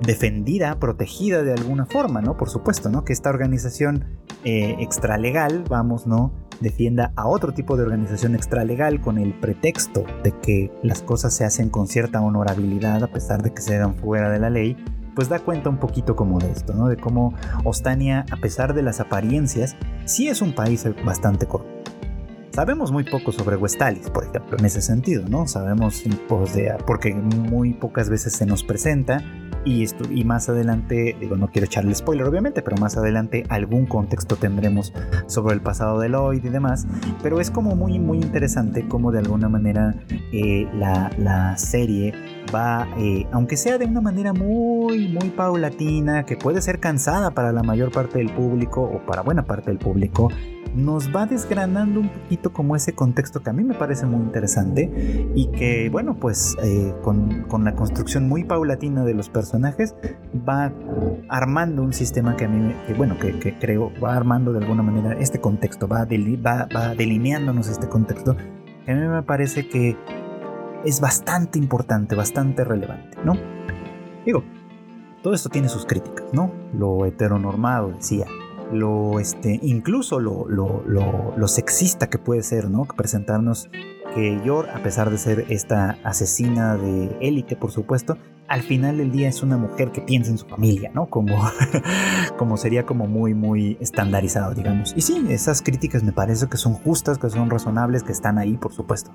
[0.01, 2.37] defendida, protegida de alguna forma, ¿no?
[2.37, 3.05] Por supuesto, ¿no?
[3.05, 4.05] Que esta organización
[4.45, 6.33] eh, extralegal, vamos, ¿no?
[6.61, 11.45] Defienda a otro tipo de organización extralegal con el pretexto de que las cosas se
[11.45, 14.77] hacen con cierta honorabilidad a pesar de que se dan fuera de la ley,
[15.15, 16.89] pues da cuenta un poquito como de esto, ¿no?
[16.89, 21.75] De cómo Ostania, a pesar de las apariencias, sí es un país bastante corrupto.
[22.55, 25.49] Sabemos muy poco sobre Westalis, por ejemplo, en ese sentido, ¿no?
[25.49, 29.25] Sabemos pues, porque muy pocas veces se nos presenta
[29.65, 33.87] y, esto, y más adelante, digo, no quiero echarle spoiler obviamente, pero más adelante algún
[33.87, 34.93] contexto tendremos
[35.27, 36.87] sobre el pasado de Lloyd y demás.
[37.23, 39.95] Pero es como muy, muy interesante cómo de alguna manera
[40.33, 42.13] eh, la, la, serie
[42.53, 47.53] va, eh, aunque sea de una manera muy, muy paulatina, que puede ser cansada para
[47.53, 50.31] la mayor parte del público o para buena parte del público,
[50.75, 55.31] nos va desgranando un poquito como ese contexto que a mí me parece muy interesante
[55.35, 59.95] y que bueno pues eh, con, con, la construcción muy paulatina de los personajes
[60.49, 60.73] va
[61.29, 64.83] armando un sistema que a mí que, bueno que, que, creo va armando de alguna
[64.83, 68.37] manera este contexto va, va, va delineándonos este contexto
[68.87, 69.97] a mí me parece que
[70.85, 73.37] es bastante importante bastante relevante no
[74.25, 74.43] digo
[75.23, 78.27] todo esto tiene sus críticas no lo heteronormado decía
[78.73, 82.85] lo, este, incluso lo, lo, sexista que puede ser, ¿no?
[82.85, 83.71] Presentarnos
[84.15, 88.17] que Yor, a pesar de ser esta asesina de élite, por supuesto,
[88.49, 91.07] al final del día es una mujer que piensa en su familia, ¿no?
[91.07, 91.37] Como,
[92.39, 94.93] como sería como muy, muy estandarizado, digamos.
[94.97, 98.57] Y sí, esas críticas me parece que son justas, que son razonables, que están ahí,
[98.57, 99.13] por supuesto.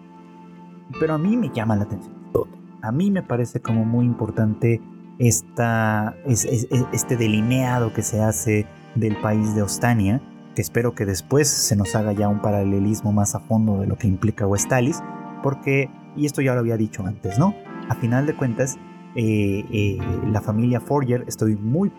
[1.00, 2.48] Pero a mí me llama la atención todo.
[2.82, 4.82] A mí me parece como muy importante
[5.18, 10.22] esta, este delineado que se hace del país de Ostania,
[10.56, 13.98] que espero que después se nos haga ya un paralelismo más a fondo de lo
[13.98, 15.04] que implica Westalis,
[15.44, 17.54] porque, y esto ya lo había dicho antes, ¿no?
[17.90, 18.78] a final de cuentas,
[19.16, 19.98] eh, eh,
[20.28, 21.92] la familia Forger, estoy muy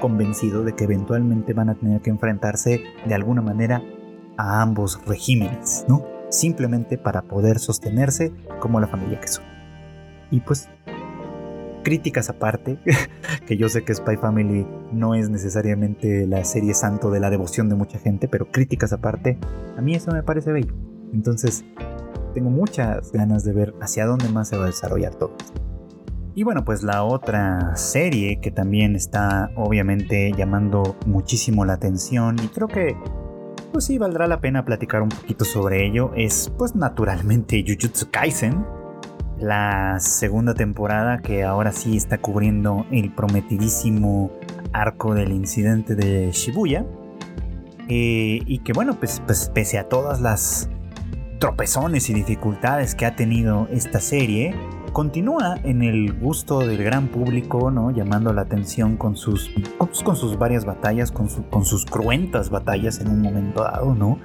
[0.00, 3.82] convencido de que eventualmente van a tener que enfrentarse de alguna manera
[4.36, 6.04] a ambos regímenes, ¿no?
[6.30, 9.44] Simplemente para poder sostenerse como la familia que son.
[10.30, 10.68] Y pues,
[11.82, 12.78] críticas aparte,
[13.46, 17.68] que yo sé que Spy Family no es necesariamente la serie santo de la devoción
[17.68, 19.38] de mucha gente, pero críticas aparte,
[19.76, 20.74] a mí eso me parece bello.
[21.14, 21.64] Entonces,
[22.34, 25.34] tengo muchas ganas de ver hacia dónde más se va a desarrollar todo.
[26.34, 32.46] Y bueno, pues la otra serie que también está obviamente llamando muchísimo la atención y
[32.46, 32.96] creo que
[33.72, 38.64] pues sí valdrá la pena platicar un poquito sobre ello es pues naturalmente Jujutsu Kaisen,
[39.38, 44.30] la segunda temporada que ahora sí está cubriendo el prometidísimo
[44.72, 46.84] arco del incidente de Shibuya.
[47.90, 50.68] Eh, y que bueno, pues, pues pese a todas las
[51.38, 54.54] tropezones y dificultades que ha tenido esta serie,
[54.92, 57.90] continúa en el gusto del gran público, ¿no?
[57.90, 63.08] Llamando la atención con sus, con, sus varias batallas, con, con, sus cruentas batallas en
[63.08, 64.18] un momento dado, ¿no?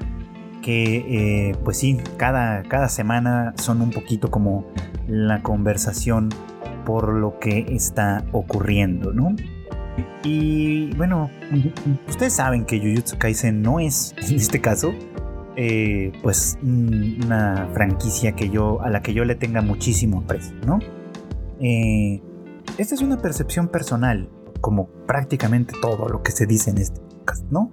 [0.61, 4.65] Que, eh, pues sí, cada, cada semana son un poquito como
[5.07, 6.29] la conversación
[6.85, 9.35] por lo que está ocurriendo, ¿no?
[10.23, 11.29] Y bueno,
[12.07, 14.93] ustedes saben que Jujutsu Kaisen no es, en este caso,
[15.55, 20.79] eh, pues una franquicia que yo, a la que yo le tenga muchísimo aprecio, ¿no?
[21.59, 22.21] Eh,
[22.77, 24.29] esta es una percepción personal,
[24.61, 27.71] como prácticamente todo lo que se dice en este podcast, ¿no?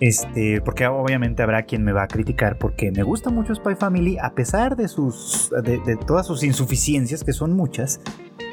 [0.00, 4.16] Este, porque obviamente habrá quien me va a criticar porque me gusta mucho Spy Family
[4.22, 8.00] a pesar de sus de, todas sus insuficiencias que son muchas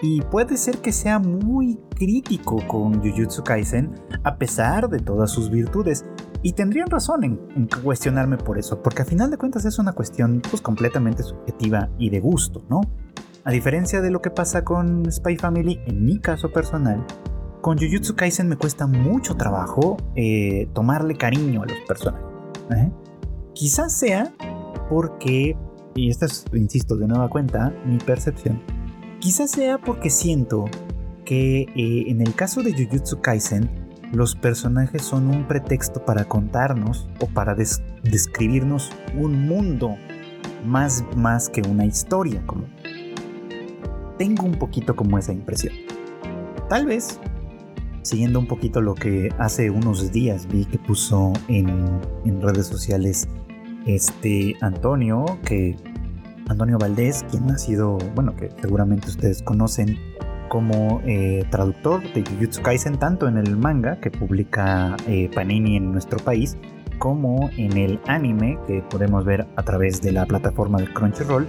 [0.01, 5.51] y puede ser que sea muy crítico con Jujutsu Kaisen a pesar de todas sus
[5.51, 6.03] virtudes
[6.41, 10.41] y tendrían razón en, cuestionarme por eso, porque a final de cuentas es una cuestión
[10.47, 12.81] pues completamente subjetiva y de gusto, ¿no?
[13.43, 17.03] A diferencia de lo que pasa con Spy Family, en mi caso personal,
[17.65, 22.27] con Jujutsu Kaisen me cuesta mucho trabajo eh, tomarle cariño a los personajes.
[22.69, 22.91] ¿eh?
[23.55, 24.31] Quizás sea
[24.87, 25.57] porque,
[25.95, 28.61] y esta es, insisto, de nueva cuenta, mi percepción,
[29.19, 30.65] quizás sea porque siento
[31.25, 33.67] que eh, en el caso de Jujutsu Kaisen,
[34.13, 39.95] los personajes son un pretexto para contarnos o para describirnos un mundo
[40.63, 42.45] más, más que una historia.
[42.45, 42.65] Como
[44.19, 45.73] tengo un poquito como esa impresión.
[46.69, 47.19] Tal vez,
[48.05, 53.27] siguiendo un poquito lo que hace unos días vi que puso en, en redes sociales
[53.87, 55.75] este Antonio, que
[56.47, 59.97] Antonio Valdés, quien ha sido, bueno, que seguramente ustedes conocen,
[60.49, 65.91] como eh, traductor de Jujutsu Kaisen tanto en el manga que publica eh, Panini en
[65.91, 66.55] nuestro país
[66.99, 71.47] como en el anime que podemos ver a través de la plataforma de Crunchyroll.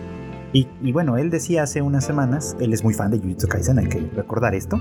[0.83, 3.89] Y, bueno, él decía hace unas semanas, él es muy fan de Jujutsu Kaisen, hay
[3.89, 4.81] que recordar esto,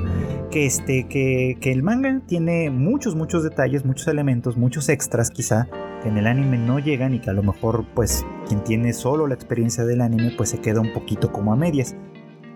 [0.49, 5.67] que, este, que, que el manga tiene muchos, muchos detalles, muchos elementos, muchos extras quizá,
[6.01, 9.27] que en el anime no llegan y que a lo mejor pues quien tiene solo
[9.27, 11.93] la experiencia del anime pues se queda un poquito como a medias.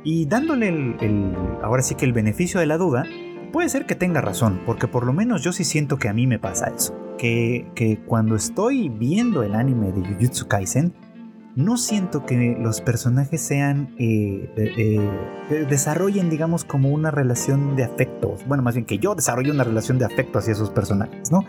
[0.05, 3.03] Y dándole el, ahora sí que el beneficio de la duda,
[3.51, 6.25] puede ser que tenga razón, porque por lo menos yo sí siento que a mí
[6.25, 6.95] me pasa eso.
[7.17, 10.93] Que, que cuando estoy viendo el anime de Jujutsu Kaisen,
[11.59, 18.45] no siento que los personajes sean, eh, eh, desarrollen, digamos, como una relación de afectos.
[18.47, 21.43] Bueno, más bien que yo desarrolle una relación de afecto hacia esos personajes, ¿no?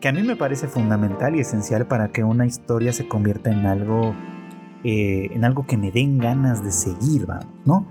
[0.00, 3.64] Que a mí me parece fundamental y esencial para que una historia se convierta en
[3.64, 4.14] algo
[4.86, 7.26] eh, en algo que me den ganas de seguir,
[7.64, 7.86] ¿no?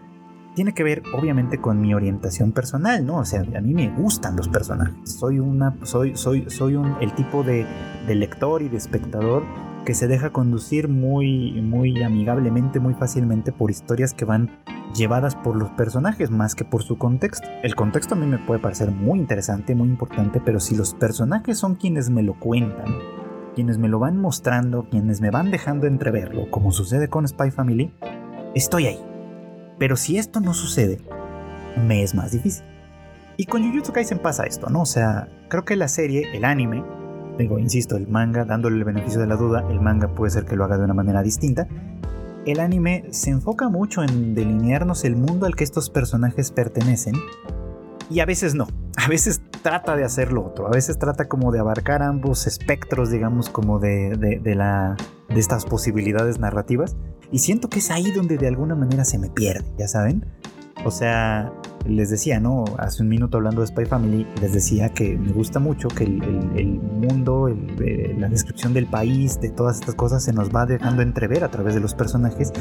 [0.53, 3.17] Tiene que ver obviamente con mi orientación personal, ¿no?
[3.17, 4.95] O sea, a mí me gustan los personajes.
[5.11, 7.65] Soy una, soy, soy, soy un, el tipo de,
[8.07, 9.41] lector y de espectador
[9.85, 14.51] que se deja conducir muy, muy amigablemente, muy fácilmente por historias que van
[14.95, 17.47] llevadas por los personajes más que por su contexto.
[17.63, 21.57] El contexto a mí me puede parecer muy interesante, muy importante, pero si los personajes
[21.57, 22.99] son quienes me lo cuentan,
[23.55, 27.91] quienes me lo van mostrando, quienes me van dejando entreverlo, como sucede con Spy Family,
[28.55, 28.99] estoy ahí.
[29.79, 30.99] Pero si esto no sucede,
[31.87, 32.63] me es más difícil.
[33.35, 34.81] Y con Jujutsu Kaisen pasa esto, ¿no?
[34.81, 36.83] O sea, creo que la serie, el anime,
[37.37, 40.55] digo, insisto, el manga, dándole el beneficio de la duda, el manga puede ser que
[40.55, 41.67] lo haga de una manera distinta.
[42.45, 47.15] El anime se enfoca mucho en delinearnos el mundo al que estos personajes pertenecen
[48.09, 48.67] y a veces no.
[48.95, 50.67] A veces trata de hacer lo otro.
[50.67, 54.95] A veces trata como de abarcar ambos espectros, digamos, como de, de, la,
[55.29, 56.95] de estas posibilidades narrativas.
[57.31, 60.25] Y siento que es ahí donde de alguna manera se me pierde, ya saben.
[60.85, 61.51] O sea,
[61.85, 62.65] les decía, ¿no?
[62.77, 66.21] Hace un minuto hablando de Spy Family, les decía que me gusta mucho que el,
[66.55, 67.49] el, mundo,
[68.17, 71.73] la descripción del país, de todas estas cosas, se nos va dejando entrever a través
[71.75, 72.53] de los personajes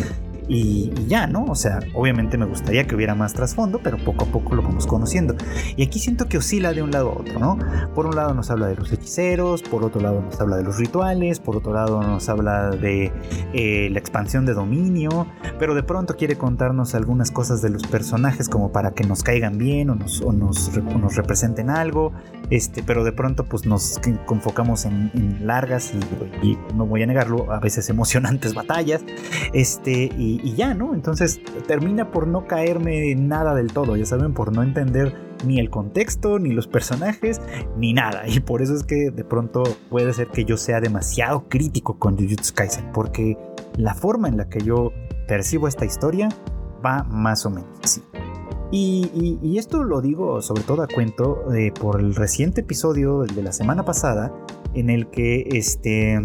[0.55, 1.46] y, ya, ¿no?
[1.46, 4.86] O sea, obviamente me gustaría que hubiera más trasfondo, pero poco a poco lo vamos
[4.86, 5.34] conociendo.
[5.76, 7.59] Y aquí siento que oscila de un lado a otro, ¿no?
[7.94, 10.76] Por un lado nos habla de los hechiceros, por otro lado nos habla de los
[10.76, 13.11] rituales, por otro lado nos habla de
[13.55, 15.26] eh, la expansión de dominio,
[15.59, 19.57] pero de pronto quiere contarnos algunas cosas de los personajes como para que nos caigan
[19.57, 22.12] bien o nos, nos, representen algo,
[22.53, 25.94] este, pero de pronto pues nos enfocamos en, largas
[26.42, 29.03] y, y, no voy a negarlo, a veces emocionantes batallas,
[29.55, 30.94] este, y, y ya, ¿no?
[30.94, 35.70] Entonces termina por no caerme nada del todo, ya saben, por no entender ni el
[35.70, 37.40] contexto, ni los personajes,
[37.78, 38.28] ni nada.
[38.28, 42.18] Y por eso es que de pronto puede ser que yo sea demasiado crítico con
[42.18, 43.38] Jujutsu Kaisen, porque
[43.78, 44.92] la forma en la que yo
[45.26, 46.28] percibo esta historia
[46.84, 48.03] va más o menos así.
[48.75, 51.45] Y, esto lo digo sobre todo a cuento
[51.79, 54.33] por el reciente episodio de la semana pasada
[54.75, 56.18] en el que este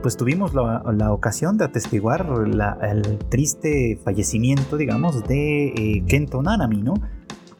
[0.00, 2.26] pues tuvimos la, ocasión de atestiguar
[2.82, 6.94] el triste fallecimiento, digamos, de eh, Kento ¿no?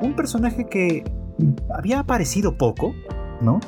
[0.01, 1.05] Un personaje que
[1.73, 2.95] había aparecido poco,
[3.41, 3.61] ¿no?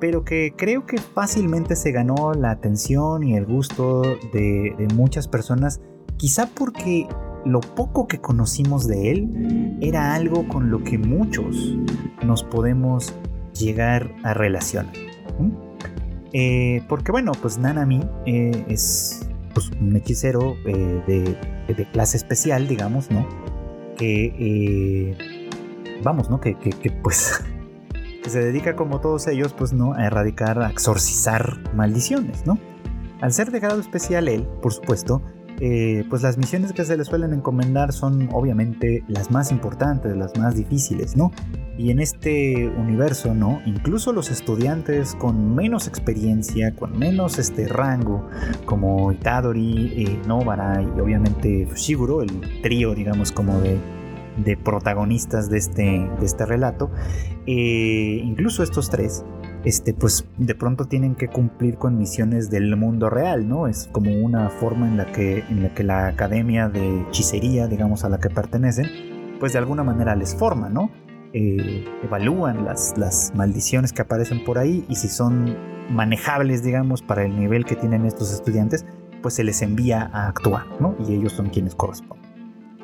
[0.00, 4.02] Pero que creo que fácilmente se ganó la atención y el gusto
[4.32, 5.80] de muchas personas,
[6.16, 7.06] quizá porque
[7.44, 11.76] lo poco que conocimos de él era algo con lo que muchos
[12.24, 13.14] nos podemos
[13.54, 14.92] llegar a relacionar.
[16.32, 21.36] Eh, porque bueno, pues Nanami eh, es pues, un hechicero eh,
[21.68, 23.26] de, clase especial, digamos, ¿no?
[23.96, 25.16] Que,
[26.02, 26.40] vamos, ¿no?
[26.40, 27.40] Que, que, pues
[28.26, 29.94] se dedica como todos ellos, pues, ¿no?
[29.94, 32.58] A erradicar, a exorcizar maldiciones, ¿no?
[33.20, 35.22] Al ser de grado especial él, por supuesto,
[35.60, 40.36] eh, pues las misiones que se le suelen encomendar son obviamente las más importantes, las
[40.36, 41.30] más difíciles, ¿no?
[41.78, 43.60] Y en este universo, ¿no?
[43.64, 48.28] Incluso los estudiantes con menos experiencia, con menos este rango,
[48.64, 53.78] como Itadori, eh, Nobara y obviamente Fushiguro, el trío, digamos, como de,
[54.64, 56.90] protagonistas de este, de este relato,
[57.46, 59.24] eh, incluso estos tres,
[59.64, 63.66] este, pues de pronto tienen que cumplir con misiones del mundo real, ¿no?
[63.66, 68.04] Es como una forma en la que, en la, que la academia de hechicería, digamos,
[68.04, 68.86] a la que pertenecen,
[69.40, 70.90] pues de alguna manera les forma, ¿no?
[71.32, 75.56] Eh, evalúan las, las maldiciones que aparecen por ahí y si son
[75.90, 78.84] manejables, digamos, para el nivel que tienen estos estudiantes,
[79.22, 80.94] pues se les envía a actuar, ¿no?
[81.08, 82.24] Y ellos son quienes corresponden.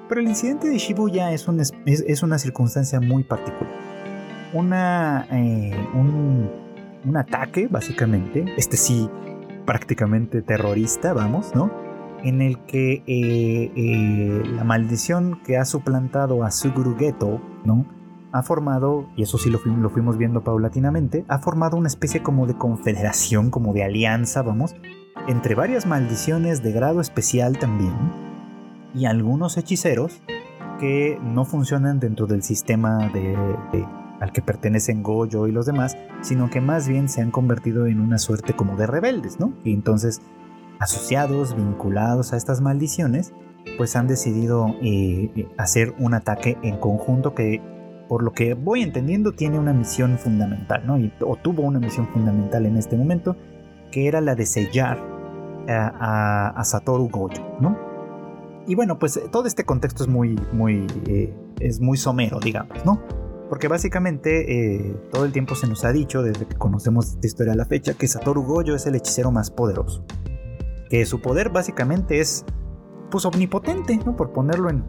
[0.08, 3.72] Pero el incidente de Shibuya es, un, es, una circunstancia muy particular.
[4.52, 6.50] Una, eh, un,
[7.04, 9.08] un ataque, básicamente, este sí,
[9.64, 11.70] prácticamente terrorista, vamos, ¿no?
[12.22, 17.86] En el que eh, eh, la maldición que ha suplantado a Suguru Geto, ¿no?
[18.32, 22.46] Ha formado, y eso sí lo, lo fuimos viendo paulatinamente, ha formado una especie como
[22.46, 24.76] de confederación, como de alianza, vamos,
[25.26, 27.94] entre varias maldiciones de grado especial también,
[28.94, 30.22] y algunos hechiceros
[30.78, 33.36] que no funcionan dentro del sistema de
[34.20, 38.00] al que pertenecen Goyo y los demás, sino que más bien se han convertido en
[38.00, 39.54] una suerte como de rebeldes, ¿no?
[39.64, 40.20] Y entonces,
[40.78, 43.32] asociados, vinculados a estas maldiciones,
[43.76, 47.62] pues han decidido eh, eh, hacer un ataque en conjunto que,
[48.08, 50.98] por lo que voy entendiendo, tiene una misión fundamental, ¿no?
[51.26, 53.36] o tuvo una misión fundamental en este momento,
[53.90, 54.98] que era la de sellar
[55.68, 57.78] a, Satoru Gojo, ¿no?
[58.66, 63.00] Y bueno, pues todo este contexto es muy, muy, eh, es muy somero, digamos, ¿no?
[63.50, 67.52] Porque básicamente eh, todo el tiempo se nos ha dicho, desde que conocemos esta historia
[67.52, 70.06] a la fecha, que Satoru Gojo es el hechicero más poderoso.
[70.88, 72.44] Que su poder básicamente es
[73.10, 74.16] pues omnipotente, ¿no?
[74.16, 74.84] Por ponerlo en,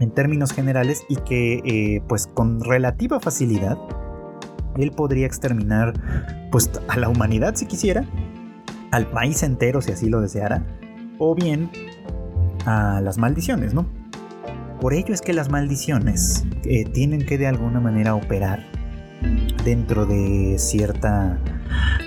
[0.00, 3.78] en términos generales, y que eh, pues con relativa facilidad
[4.76, 5.94] él podría exterminar
[6.50, 8.04] pues a la humanidad si quisiera,
[8.90, 10.66] al país entero si así lo deseara,
[11.18, 11.70] o bien
[12.66, 13.86] a las maldiciones, ¿no?
[14.84, 18.66] Por ello es que las maldiciones eh, tienen que de alguna manera operar
[19.64, 21.38] dentro de cierta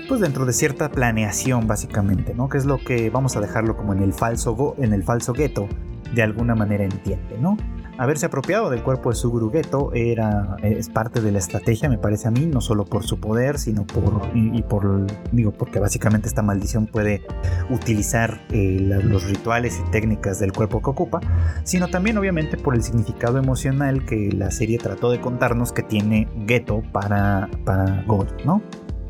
[0.08, 2.48] pues dentro de cierta planeación básicamente, ¿no?
[2.48, 5.68] Que es lo que vamos a dejarlo como en el falso en el falso gueto
[6.14, 7.56] de alguna manera entiende, ¿no?
[7.98, 12.28] Haberse apropiado del cuerpo de Suguru Geto era, es parte de la estrategia, me parece
[12.28, 16.42] a mí, no solo por su poder, sino por, y, por, digo, porque básicamente esta
[16.42, 17.22] maldición puede
[17.70, 21.20] utilizar eh, los rituales y técnicas del cuerpo que ocupa,
[21.64, 26.28] sino también obviamente por el significado emocional que la serie trató de contarnos que tiene
[26.46, 28.62] Geto para, para God, ¿no?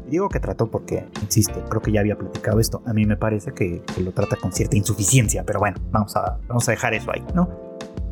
[0.09, 2.83] digo que trató porque, insisto, creo que ya había platicado esto.
[2.87, 6.39] A mí me parece que, que, lo trata con cierta insuficiencia, pero bueno, vamos a,
[6.49, 7.68] vamos a dejar eso ahí, ¿no?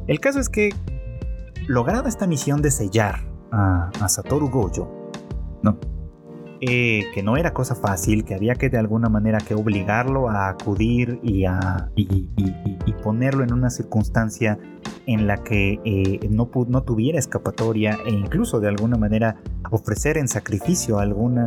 [0.06, 0.70] El caso es que,
[1.66, 5.10] lograda esta misión de sellar a, Satoru Gojo,
[5.62, 5.78] ¿no?
[6.60, 10.48] eh, que no era cosa fácil, que había que de alguna manera que obligarlo a
[10.48, 12.28] acudir y, a, y,
[13.02, 14.58] ponerlo en una circunstancia
[15.06, 16.48] en la que eh, no,
[16.82, 19.36] tuviera escapatoria e incluso de alguna manera
[19.70, 21.46] ofrecer en sacrificio alguna,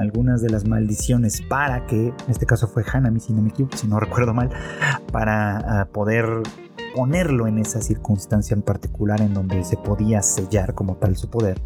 [0.00, 3.76] algunas de las maldiciones para que, en este caso fue Hanami si no me equivoco,
[3.76, 4.50] si no recuerdo mal,
[5.10, 6.42] para poder
[6.94, 11.60] ponerlo en esa circunstancia en particular en donde se podía sellar como tal su poder,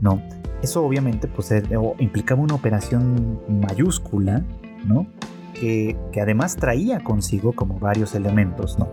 [0.00, 0.22] ¿no?
[0.62, 1.52] Eso obviamente pues,
[1.98, 4.44] implicaba una operación mayúscula,
[4.86, 5.06] ¿no?
[5.54, 8.88] Que, además traía consigo como varios elementos, ¿no?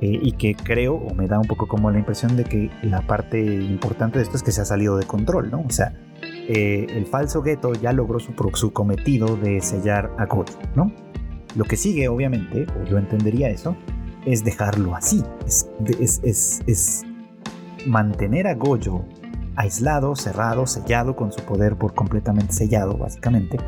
[0.00, 3.06] Eh, y que creo, o me da un poco como la impresión de que la
[3.06, 5.60] parte importante de esto es que se ha salido de control, ¿no?
[5.60, 5.92] O sea,
[6.48, 10.90] eh, el falso Geto ya logró su, su cometido de sellar a Gojo, ¿no?
[11.54, 13.76] Lo que sigue, obviamente, o yo entendería eso,
[14.26, 15.68] es dejarlo así, es,
[16.22, 17.04] es, es
[17.86, 19.04] mantener a Gojo
[19.56, 23.58] aislado, cerrado, sellado, con su poder por completamente sellado, básicamente,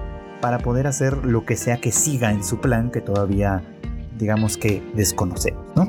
[0.41, 3.63] para poder hacer lo que sea que siga en su plan que todavía,
[4.19, 5.87] digamos que desconocemos, ¿no?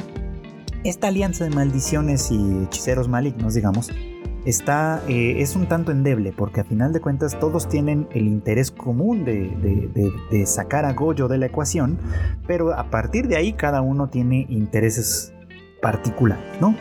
[0.83, 3.89] Esta alianza de maldiciones y hechiceros malignos, digamos,
[4.45, 8.71] está, eh, es un tanto endeble, porque a final de cuentas todos tienen el interés
[8.71, 9.49] común de,
[10.31, 11.97] de sacar a Goyo de la ecuación,
[12.47, 15.33] pero a partir de ahí cada uno tiene intereses
[15.81, 16.75] particulares, ¿no?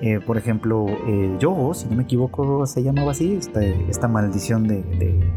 [0.00, 3.38] Eh, por ejemplo, eh, Yogo, si no me equivoco, se llamaba así,
[3.88, 4.82] esta, maldición de,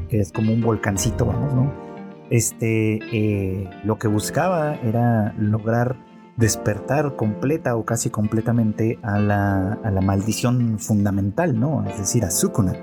[0.09, 1.73] que es como un volcancito, vamos, ¿no?
[2.29, 5.97] Este, eh, lo que buscaba era lograr
[6.37, 11.85] despertar completa o casi completamente a la, maldición fundamental, ¿no?
[11.87, 12.73] Es decir, a Sukuna,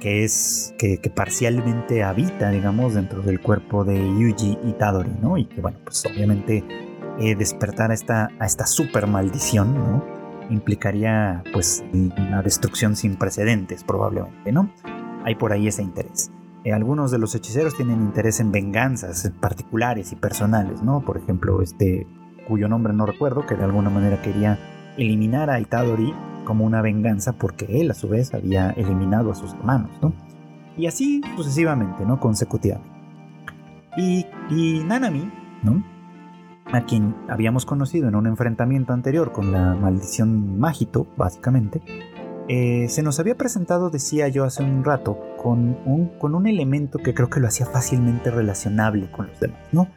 [0.00, 5.36] que es que, parcialmente habita, digamos, dentro del cuerpo de Yuji Itadori, ¿no?
[5.36, 6.64] Y que, bueno, pues obviamente
[7.38, 10.16] despertar a esta, a esta super maldición, ¿no?
[10.50, 14.70] implicaría pues una destrucción sin precedentes probablemente, ¿no?
[15.24, 16.30] Hay por ahí ese interés.
[16.64, 21.04] Eh, algunos de los hechiceros tienen interés en venganzas particulares y personales, ¿no?
[21.04, 22.06] Por ejemplo, este
[22.46, 24.58] cuyo nombre no recuerdo, que de alguna manera quería
[24.96, 29.52] eliminar a Itadori como una venganza porque él a su vez había eliminado a sus
[29.54, 30.12] hermanos, ¿no?
[30.76, 32.20] Y así sucesivamente, ¿no?
[32.20, 32.94] Consecutivamente.
[33.96, 35.30] Y, y Nanami,
[35.62, 35.82] ¿no?
[36.72, 41.80] a quien habíamos conocido en un enfrentamiento anterior con la maldición Mágito, básicamente,
[42.48, 46.98] eh, se nos había presentado, decía yo hace un rato, con un, con un elemento
[46.98, 49.88] que creo que lo hacía fácilmente relacionable con los demás, ¿no?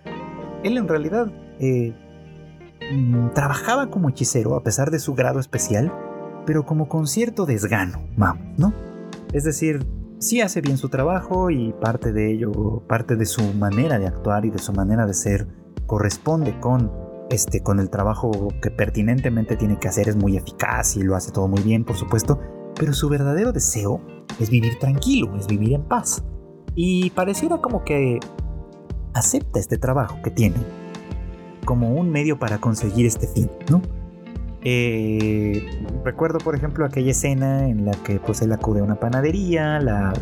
[0.64, 1.94] Él en realidad eh,
[3.34, 5.94] trabajaba como hechicero a pesar de su grado especial,
[6.46, 8.74] pero como con cierto desgano, vamos, ¿no?
[9.34, 9.86] Es decir,
[10.20, 14.46] sí hace bien su trabajo y parte de ello, parte de su manera de actuar
[14.46, 15.48] y de su manera de ser,
[15.86, 16.92] corresponde con,
[17.30, 18.32] este, con el trabajo
[18.62, 21.96] que pertinentemente tiene que hacer, es muy eficaz y lo hace todo muy bien, por
[21.96, 22.40] supuesto,
[22.76, 24.02] pero su verdadero deseo
[24.40, 26.24] es vivir tranquilo, es vivir en paz.
[26.76, 28.20] Y pareciera como que
[29.14, 30.58] acepta este trabajo que tiene
[31.66, 33.82] como un medio para conseguir este fin, ¿no?
[34.62, 35.64] Eh,
[36.04, 40.14] recuerdo, por ejemplo, aquella escena en la que pues él acude a una panadería, la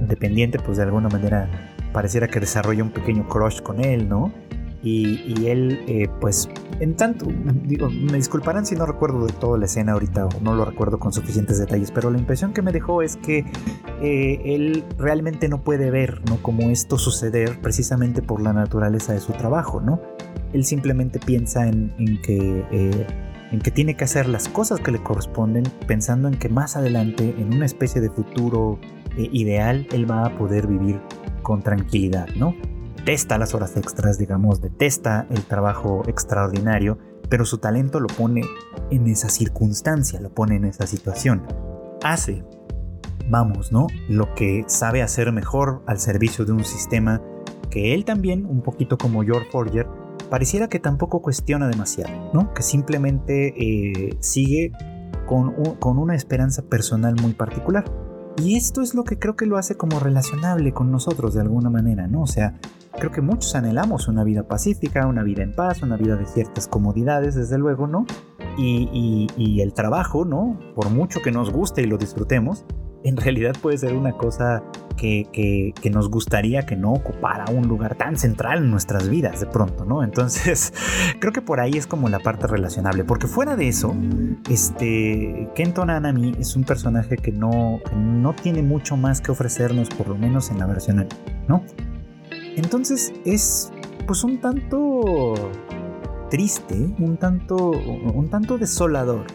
[0.00, 4.32] dependiente pues de alguna manera pareciera que desarrolla un pequeño crush con él, ¿no?
[4.86, 6.46] Y, él, eh, pues,
[6.78, 7.26] en tanto,
[7.64, 10.98] digo, me disculparán si no recuerdo de toda la escena ahorita o no lo recuerdo
[10.98, 13.46] con suficientes detalles, pero la impresión que me dejó es que
[14.02, 16.36] eh, él realmente no puede ver, ¿no?
[16.42, 20.02] Como esto suceder precisamente por la naturaleza de su trabajo, ¿no?
[20.54, 21.92] Él simplemente piensa en,
[22.22, 22.64] que...
[22.72, 23.06] Eh,
[23.52, 27.36] en que tiene que hacer las cosas que le corresponden, pensando en que más adelante,
[27.38, 28.80] en una especie de futuro
[29.16, 31.00] ideal, él va a poder vivir
[31.42, 32.56] con tranquilidad, ¿no?
[33.04, 36.96] detesta las horas extras, digamos, detesta el trabajo extraordinario,
[37.28, 38.40] pero su talento lo pone
[38.90, 41.46] en esa circunstancia, lo pone en esa situación.
[42.02, 42.42] Hace,
[43.28, 43.88] vamos, ¿no?
[44.08, 47.20] Lo que sabe hacer mejor al servicio de un sistema
[47.68, 49.86] que él también, un poquito como George Forger,
[50.30, 52.52] pareciera que tampoco cuestiona demasiado, ¿no?
[52.54, 54.72] Que simplemente eh, sigue
[55.26, 57.84] con, con una esperanza personal muy particular.
[58.36, 61.70] Y esto es lo que creo que lo hace como relacionable con nosotros de alguna
[61.70, 62.22] manera, ¿no?
[62.22, 62.58] O sea,
[62.98, 66.68] creo que muchos anhelamos una vida pacífica, una vida en paz, una vida de ciertas
[66.68, 68.06] comodidades, desde luego, ¿no?
[68.56, 70.58] Y, el trabajo, ¿no?
[70.74, 72.64] Por mucho que nos guste y lo disfrutemos,
[73.04, 74.62] en realidad puede ser una cosa
[74.96, 75.28] que,
[75.80, 79.84] que, nos gustaría que no ocupara un lugar tan central en nuestras vidas de pronto,
[79.84, 80.02] ¿no?
[80.02, 80.72] Entonces,
[81.20, 83.94] creo que por ahí es como la parte relacionable, porque fuera de eso,
[84.48, 89.90] este, Kento Nanami es un personaje que no, que no tiene mucho más que ofrecernos,
[89.90, 91.06] por lo menos en la versión
[91.46, 91.62] ¿no?
[92.56, 93.70] Entonces es
[94.06, 95.34] pues un tanto
[96.30, 99.26] triste, un tanto, un tanto desolador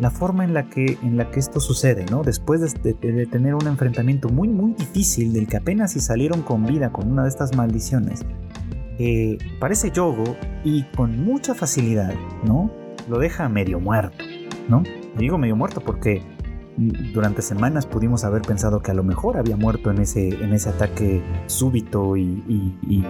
[0.00, 2.22] la forma en la que, en la que esto sucede, ¿no?
[2.22, 6.90] Después de, tener un enfrentamiento muy, muy difícil, del que apenas si salieron con vida
[6.90, 8.24] con una de estas maldiciones,
[8.98, 12.70] eh, parece Yogo y con mucha facilidad, ¿no?
[13.08, 14.24] Lo deja medio muerto,
[14.68, 14.82] ¿no?
[15.18, 16.22] digo medio muerto porque
[17.12, 20.70] durante semanas pudimos haber pensado que a lo mejor había muerto en ese, en ese
[20.70, 23.04] ataque súbito y,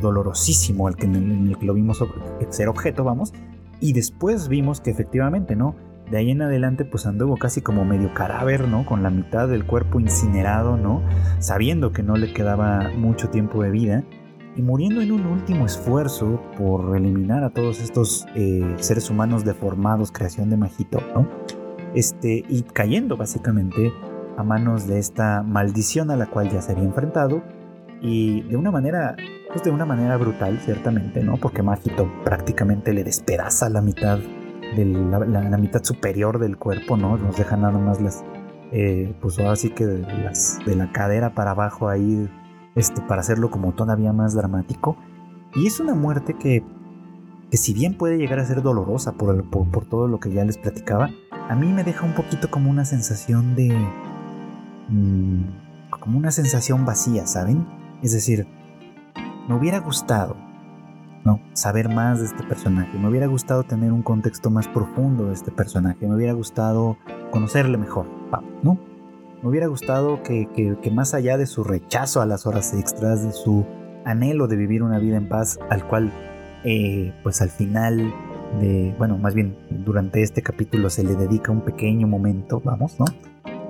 [0.00, 2.04] dolorosísimo al que, en, que lo vimos
[2.50, 3.32] ser objeto, vamos.
[3.80, 5.74] Y después vimos que efectivamente, ¿no?
[6.10, 8.84] De ahí en adelante pues anduvo casi como medio cadáver, ¿no?
[8.84, 11.02] Con la mitad del cuerpo incinerado, ¿no?
[11.38, 14.04] Sabiendo que no le quedaba mucho tiempo de vida
[14.56, 20.12] y muriendo en un último esfuerzo por eliminar a todos estos eh, seres humanos deformados,
[20.12, 21.28] creación de Majito, ¿no?
[21.94, 23.92] Este, y cayendo básicamente
[24.36, 27.42] a manos de esta maldición a la cual ya se había enfrentado
[28.00, 29.16] y de una manera,
[29.48, 31.36] pues de una manera brutal, ciertamente, ¿no?
[31.36, 34.18] Porque Majito prácticamente le despedaza la mitad
[34.74, 37.16] de la, mitad superior del cuerpo, ¿no?
[37.16, 38.24] Nos deja nada más las,
[38.72, 42.28] eh, pues ahora sí que de, la cadera para abajo ahí,
[42.74, 44.96] este, para hacerlo como todavía más dramático.
[45.54, 46.64] Y es una muerte que,
[47.50, 50.58] que si bien puede llegar a ser dolorosa por, por, todo lo que ya les
[50.58, 51.10] platicaba,
[51.48, 53.76] a mí me deja un poquito como una sensación de...
[54.88, 55.42] Mm,
[55.90, 57.66] como una sensación vacía, ¿saben?
[58.02, 58.46] Es decir,
[59.48, 60.36] me hubiera gustado
[61.24, 61.40] ¿no?
[61.54, 62.98] Saber más de este personaje.
[62.98, 66.06] Me hubiera gustado tener un contexto más profundo de este personaje.
[66.06, 66.98] Me hubiera gustado
[67.30, 68.06] conocerle mejor,
[68.62, 68.78] ¿no?
[69.42, 70.48] Me hubiera gustado que,
[70.92, 73.66] más allá de su rechazo a las horas extras, de su
[74.04, 76.12] anhelo de vivir una vida en paz, al cual,
[76.64, 78.12] eh, pues al final
[78.60, 83.06] de, bueno, más bien durante este capítulo se le dedica un pequeño momento, vamos, ¿no?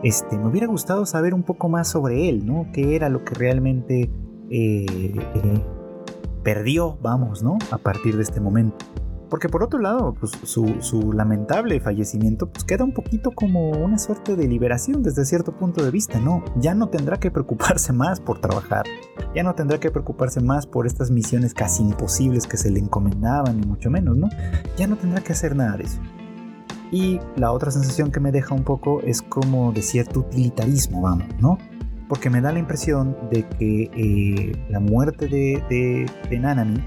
[0.02, 2.66] Este, me hubiera gustado saber un poco más sobre él, ¿no?
[2.72, 4.10] ¿Qué era lo que realmente
[4.50, 5.64] eh, eh,
[6.44, 7.58] perdió, vamos, ¿no?
[7.72, 8.76] A partir de este momento.
[9.30, 14.36] Porque por otro lado, pues, su, lamentable fallecimiento pues, queda un poquito como una suerte
[14.36, 16.44] de liberación desde cierto punto de vista, ¿no?
[16.56, 18.84] Ya no tendrá que preocuparse más por trabajar,
[19.34, 23.60] ya no tendrá que preocuparse más por estas misiones casi imposibles que se le encomendaban,
[23.60, 24.28] ni mucho menos, ¿no?
[24.76, 26.00] Ya no tendrá que hacer nada de eso.
[26.92, 31.26] Y la otra sensación que me deja un poco es como de cierto utilitarismo, vamos,
[31.40, 31.58] ¿no?
[32.14, 36.80] Porque me da la impresión de que eh, la muerte de, Nanami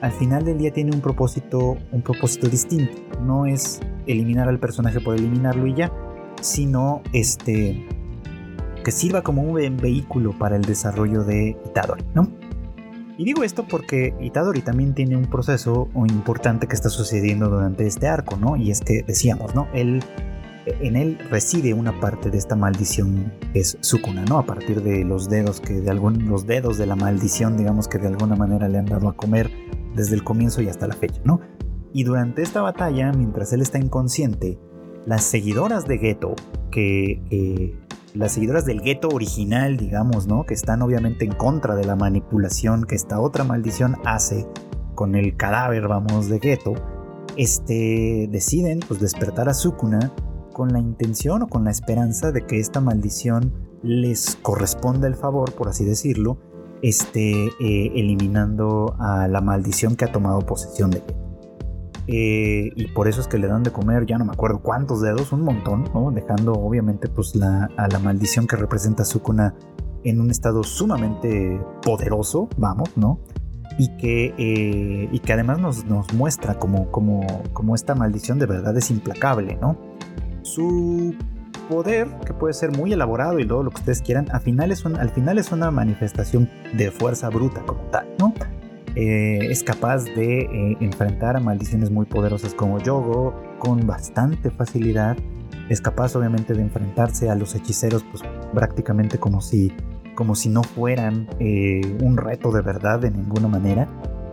[0.00, 2.92] al final del día tiene un propósito, un propósito distinto.
[3.22, 5.92] No es eliminar al personaje por eliminarlo y ya,
[6.40, 7.86] sino este
[8.82, 12.28] que sirva como un vehículo para el desarrollo de Itadori, ¿no?
[13.18, 18.08] Y digo esto porque Itadori también tiene un proceso importante que está sucediendo durante este
[18.08, 18.56] arco, ¿no?
[18.56, 19.68] Y es que decíamos, ¿no?
[19.72, 20.02] Él
[20.66, 24.38] en él reside una parte de esta maldición que es Sukuna, ¿no?
[24.38, 27.98] A partir de los dedos que de algún, los dedos de la maldición, digamos que
[27.98, 29.50] de alguna manera le han dado a comer
[29.94, 31.40] desde el comienzo y hasta la fecha, ¿no?
[31.92, 34.58] Y durante esta batalla, mientras él está inconsciente,
[35.06, 36.34] las seguidoras de Geto,
[36.70, 37.78] que
[38.12, 40.44] las seguidoras del Geto original, digamos, ¿no?
[40.44, 44.46] Que están obviamente en contra de la manipulación que esta otra maldición hace
[44.94, 46.74] con el cadáver, vamos, de Geto,
[47.36, 50.12] este, deciden pues despertar a Sukuna
[50.56, 53.52] con la intención o con la esperanza de que esta maldición
[53.82, 56.38] les corresponda el favor, por así decirlo,
[56.80, 61.14] esté eh, eliminando a la maldición que ha tomado posesión de él.
[62.06, 65.02] Eh, y por eso es que le dan de comer, ya no me acuerdo cuántos
[65.02, 66.10] dedos, un montón, ¿no?
[66.10, 69.54] Dejando obviamente pues la, a la maldición que representa Sukuna
[70.04, 73.20] en un estado sumamente poderoso, vamos, ¿no?
[73.76, 78.46] Y que, eh, y que además nos, nos muestra como, como, como esta maldición de
[78.46, 79.85] verdad es implacable, ¿no?
[80.46, 81.14] Su
[81.68, 84.86] poder, que puede ser muy elaborado y todo lo que ustedes quieran, al final es,
[84.86, 88.32] al final es una manifestación de fuerza bruta como tal, ¿no?
[88.94, 95.18] Eh, es capaz de eh, enfrentar a maldiciones muy poderosas como Yogo con bastante facilidad.
[95.68, 98.22] Es capaz obviamente de enfrentarse a los hechiceros pues
[98.54, 99.70] prácticamente como si,
[100.14, 103.86] como si no fueran eh, un reto de verdad de ninguna manera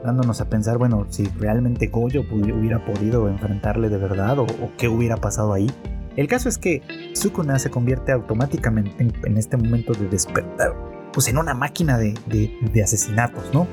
[0.04, 4.90] dándonos a pensar, bueno, si realmente Goyo hubiera podido enfrentarle de verdad o, o, qué
[4.90, 5.72] hubiera pasado ahí.
[6.16, 6.82] El caso es que
[7.14, 10.76] Sukuna se convierte automáticamente en, este momento de despertar,
[11.12, 13.68] pues en una máquina de, asesinatos, ¿no?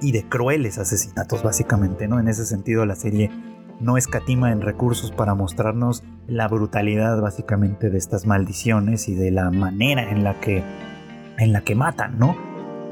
[0.00, 2.20] Y de crueles asesinatos, básicamente, ¿no?
[2.20, 3.30] En ese sentido, la serie
[3.80, 9.50] no escatima en recursos para mostrarnos la brutalidad, básicamente, de estas maldiciones y de la
[9.50, 10.62] manera en la que,
[11.38, 12.36] en la que matan, ¿no?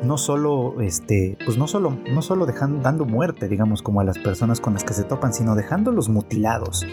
[0.02, 4.18] no solo este pues no solo no solo dejando dando muerte digamos como a las
[4.18, 6.84] personas con las que se topan sino dejándolos mutilados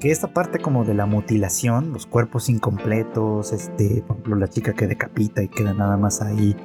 [0.00, 4.72] que esta parte como de la mutilación, los cuerpos incompletos, este, por ejemplo, la chica
[4.72, 6.56] que decapita y queda nada más ahí,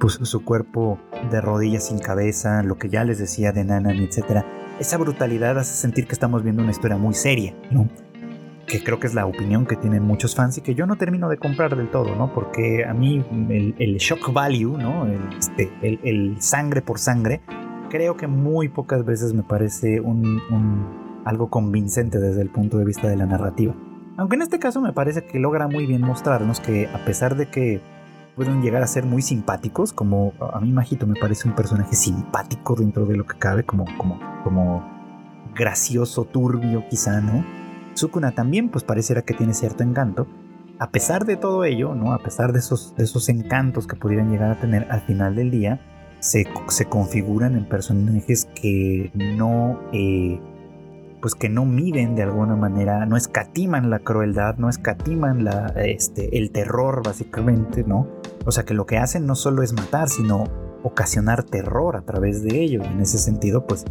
[0.00, 0.98] pues su cuerpo
[1.30, 4.46] de rodillas sin cabeza, lo que ya les decía de Nanami, etcétera,
[4.78, 7.88] esa brutalidad hace sentir que estamos viendo una historia muy seria, ¿no?
[8.68, 11.28] que creo que es la opinión que tienen muchos fans y que yo no termino
[11.28, 12.32] de comprar del todo, ¿no?
[12.34, 13.24] Porque a mí
[13.78, 15.06] el, shock value, ¿no?
[15.38, 17.40] Este, el, sangre por sangre,
[17.88, 20.42] creo que muy pocas veces me parece un,
[21.28, 23.74] algo convincente desde el punto de vista de la narrativa.
[24.16, 27.50] Aunque en este caso me parece que logra muy bien mostrarnos que a pesar de
[27.50, 27.82] que
[28.34, 32.74] pueden llegar a ser muy simpáticos, como a mí Majito me parece un personaje simpático
[32.76, 34.82] dentro de lo que cabe, como, como, como
[35.54, 37.44] gracioso, turbio quizá, ¿no?
[37.94, 40.26] Sukuna también pues pareciera que tiene cierto encanto.
[40.78, 42.14] A pesar de todo ello, ¿no?
[42.14, 45.80] A pesar de esos, esos encantos que pudieran llegar a tener al final del día,
[46.20, 49.78] se, se configuran en personajes que no...
[49.92, 50.40] Eh,
[51.20, 56.38] pues que no miden de alguna manera, no escatiman la crueldad, no escatiman la, este,
[56.38, 58.08] el terror básicamente, ¿no?
[58.44, 60.44] O sea que lo que hacen no solo es matar, sino
[60.82, 62.82] ocasionar terror a través de ello.
[62.84, 63.84] En ese sentido, pues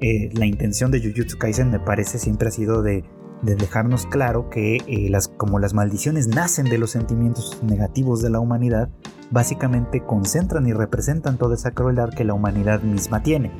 [0.00, 3.04] eh, la intención de Jujutsu Kaisen me parece siempre ha sido de
[3.42, 8.30] de dejarnos claro que eh, las, como las maldiciones nacen de los sentimientos negativos de
[8.30, 8.88] la humanidad,
[9.30, 13.50] básicamente concentran y representan toda esa crueldad que la humanidad misma tiene.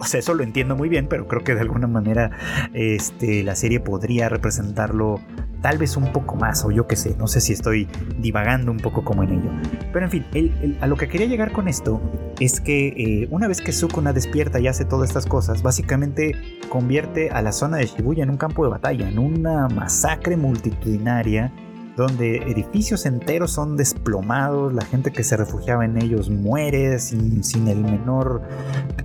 [0.00, 2.30] O sea, eso lo entiendo muy bien, pero creo que de alguna manera
[2.72, 5.20] este, la serie podría representarlo
[5.60, 7.88] tal vez un poco más, o yo qué sé, no sé si estoy
[8.18, 9.50] divagando un poco como en ello.
[9.92, 12.00] Pero en fin, a lo que quería llegar con esto
[12.38, 16.36] es que eh, una vez que Sukuna despierta y hace todas estas cosas, básicamente
[16.68, 21.52] convierte a la zona de Shibuya en un campo de batalla, en una masacre multitudinaria
[21.98, 27.82] donde edificios enteros son desplomados, la gente que se refugiaba en ellos muere sin, el
[27.82, 28.42] menor,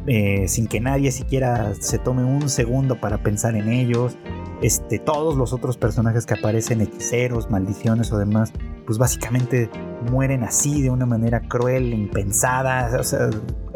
[0.06, 4.16] eh, sin que nadie siquiera se tome un segundo para pensar en ellos.
[4.62, 8.54] Este, todos los otros personajes que aparecen, hechiceros, maldiciones o demás,
[8.86, 9.72] pues básicamente
[10.12, 12.96] mueren así de una manera cruel, impensada.
[13.00, 13.32] O sea,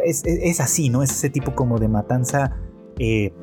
[0.05, 1.01] es, así, ¿no?
[1.01, 2.55] Es ese tipo como de matanza
[2.99, 3.33] eh,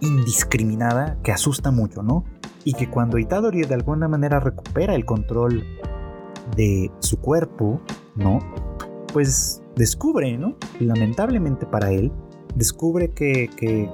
[0.00, 2.24] indiscriminada que asusta mucho, ¿no?
[2.66, 5.62] Y que cuando Itadori de alguna manera recupera el control
[6.56, 7.80] de su cuerpo,
[8.16, 8.40] ¿no?
[9.12, 10.56] Pues descubre, ¿no?
[10.80, 12.10] Lamentablemente para él,
[12.56, 13.48] descubre que,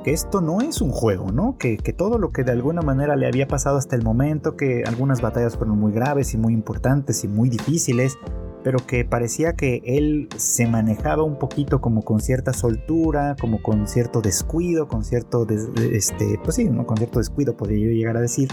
[0.07, 1.57] esto no es un juego, ¿no?
[1.59, 4.85] Que, que, todo lo que de alguna manera le había pasado hasta el momento, que
[4.87, 8.17] algunas batallas fueron muy graves y muy importantes y muy difíciles,
[8.63, 13.89] pero que parecía que él se manejaba un poquito como con cierta soltura, como con
[13.89, 15.47] cierto descuido, con cierto,
[15.93, 16.87] este, pues sí, ¿no?
[16.87, 18.49] con cierto descuido podría yo llegar a decir,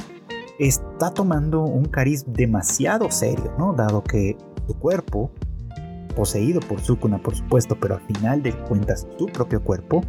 [0.57, 3.73] está tomando un cariz demasiado serio, ¿no?
[3.73, 4.37] Dado que
[4.67, 5.31] su cuerpo,
[6.15, 10.03] poseído por Sukuna por supuesto, pero al final de cuentas su propio cuerpo,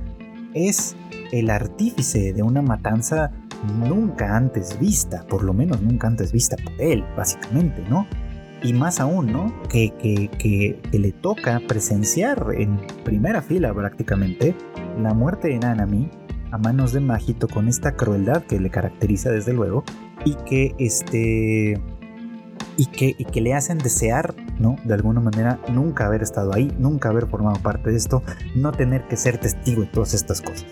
[0.55, 0.97] es
[1.33, 3.31] el artífice de una matanza
[3.79, 8.07] nunca antes vista, por lo menos nunca antes vista por él, básicamente, ¿no?
[8.63, 9.53] Y más aún, ¿no?
[9.69, 14.55] Que, que, le toca presenciar en primera fila prácticamente
[15.01, 16.11] la muerte de Nanami
[16.51, 19.85] a manos de Majito con esta crueldad que le caracteriza desde luego
[20.25, 21.81] y que este
[22.81, 24.77] y que, le hacen desear, ¿no?
[24.85, 28.23] De alguna manera nunca haber estado ahí, nunca haber formado parte de esto,
[28.55, 30.65] no tener que ser testigo de todas estas cosas.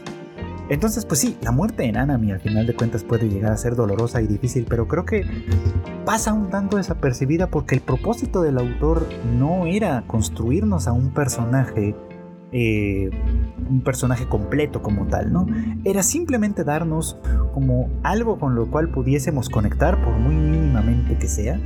[0.70, 3.76] Entonces, pues sí, la muerte de Nanami al final de cuentas puede llegar a ser
[3.76, 5.26] dolorosa y difícil, pero creo que
[6.06, 9.06] pasa un tanto desapercibida porque el propósito del autor
[9.38, 11.94] no era construirnos a un personaje,
[12.52, 13.11] eh,
[13.68, 15.46] un personaje completo como tal, ¿no?
[15.84, 17.18] Era simplemente darnos
[17.52, 21.61] como algo con lo cual pudiésemos conectar, por muy mínimamente que sea,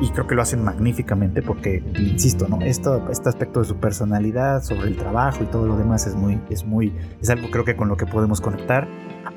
[0.00, 2.60] y creo que lo hacen magníficamente porque, insisto, ¿no?
[2.60, 6.40] Esto, este aspecto de su personalidad, sobre el trabajo y todo lo demás es muy,
[6.50, 8.88] es muy, es algo creo que con lo que podemos conectar.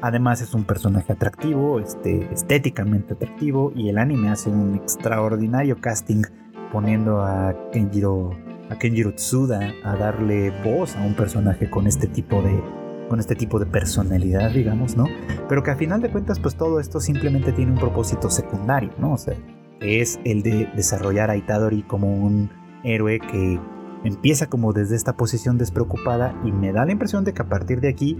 [0.01, 6.23] Además es un personaje atractivo, este, estéticamente atractivo y el anime hace un extraordinario casting
[6.71, 8.31] poniendo a Kenjiro,
[8.69, 12.61] a Kenjiro Tsuda a darle voz a un personaje con este tipo de,
[13.07, 15.05] con este tipo de personalidad, digamos, ¿no?
[15.49, 19.13] Pero que a final de cuentas, pues todo esto simplemente tiene un propósito secundario, ¿no?
[19.13, 19.35] O sea,
[19.81, 22.49] es el de desarrollar a Itadori como un
[22.83, 23.59] héroe que
[24.03, 27.81] empieza como desde esta posición despreocupada y me da la impresión de que a partir
[27.81, 28.17] de aquí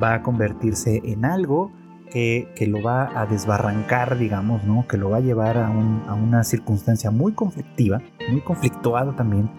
[0.00, 1.72] va a convertirse en algo
[2.10, 4.86] que, lo va a desbarrancar, digamos, ¿no?
[4.88, 9.50] Que lo va a llevar a, una circunstancia muy conflictiva, muy conflictuada también,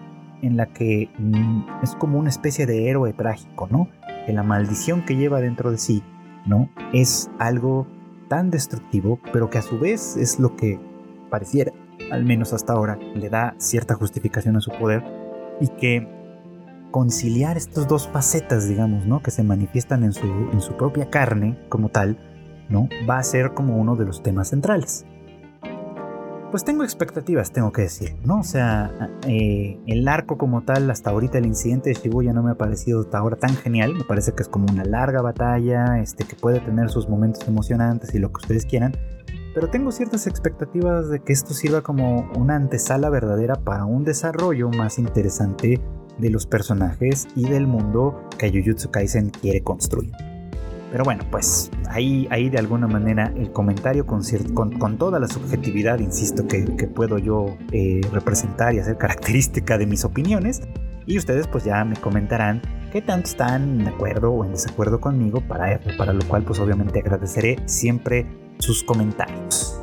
[0.42, 3.88] en la que mm, es como una especie de héroe trágico, ¿no?
[4.26, 6.02] Que la maldición que lleva dentro de sí,
[6.46, 6.68] ¿no?
[6.92, 7.86] Es algo
[8.28, 10.78] tan destructivo, pero que a su vez es lo que
[11.32, 11.72] pareciera,
[12.10, 15.02] al menos hasta ahora, le da cierta justificación a su poder
[15.60, 16.06] y que
[16.90, 19.22] conciliar estas dos facetas, digamos, ¿no?
[19.22, 22.18] Que se manifiestan en su, en su propia carne como tal,
[22.68, 22.86] ¿no?
[23.08, 25.06] Va a ser como uno de los temas centrales.
[26.50, 28.40] Pues tengo expectativas, tengo que decir, ¿no?
[28.40, 32.50] O sea, eh, el arco como tal, hasta ahorita el incidente de Shibuya no me
[32.50, 33.94] ha parecido hasta ahora tan genial.
[33.94, 38.14] Me parece que es como una larga batalla, este, que puede tener sus momentos emocionantes
[38.14, 38.92] y lo que ustedes quieran
[39.54, 44.70] pero tengo ciertas expectativas de que esto sirva como una antesala verdadera para un desarrollo
[44.70, 45.80] más interesante
[46.18, 50.12] de los personajes y del mundo que Jujutsu Kaisen quiere construir.
[50.90, 54.22] Pero bueno, pues ahí, ahí de alguna manera el comentario con,
[54.52, 60.04] con, toda la subjetividad, insisto, que, puedo yo eh, representar y hacer característica de mis
[60.04, 60.60] opiniones.
[61.06, 62.60] Y ustedes pues ya me comentarán
[62.92, 67.00] qué tanto están de acuerdo o en desacuerdo conmigo para, para lo cual pues obviamente
[67.00, 68.26] agradeceré siempre
[68.62, 69.78] sus comentarios.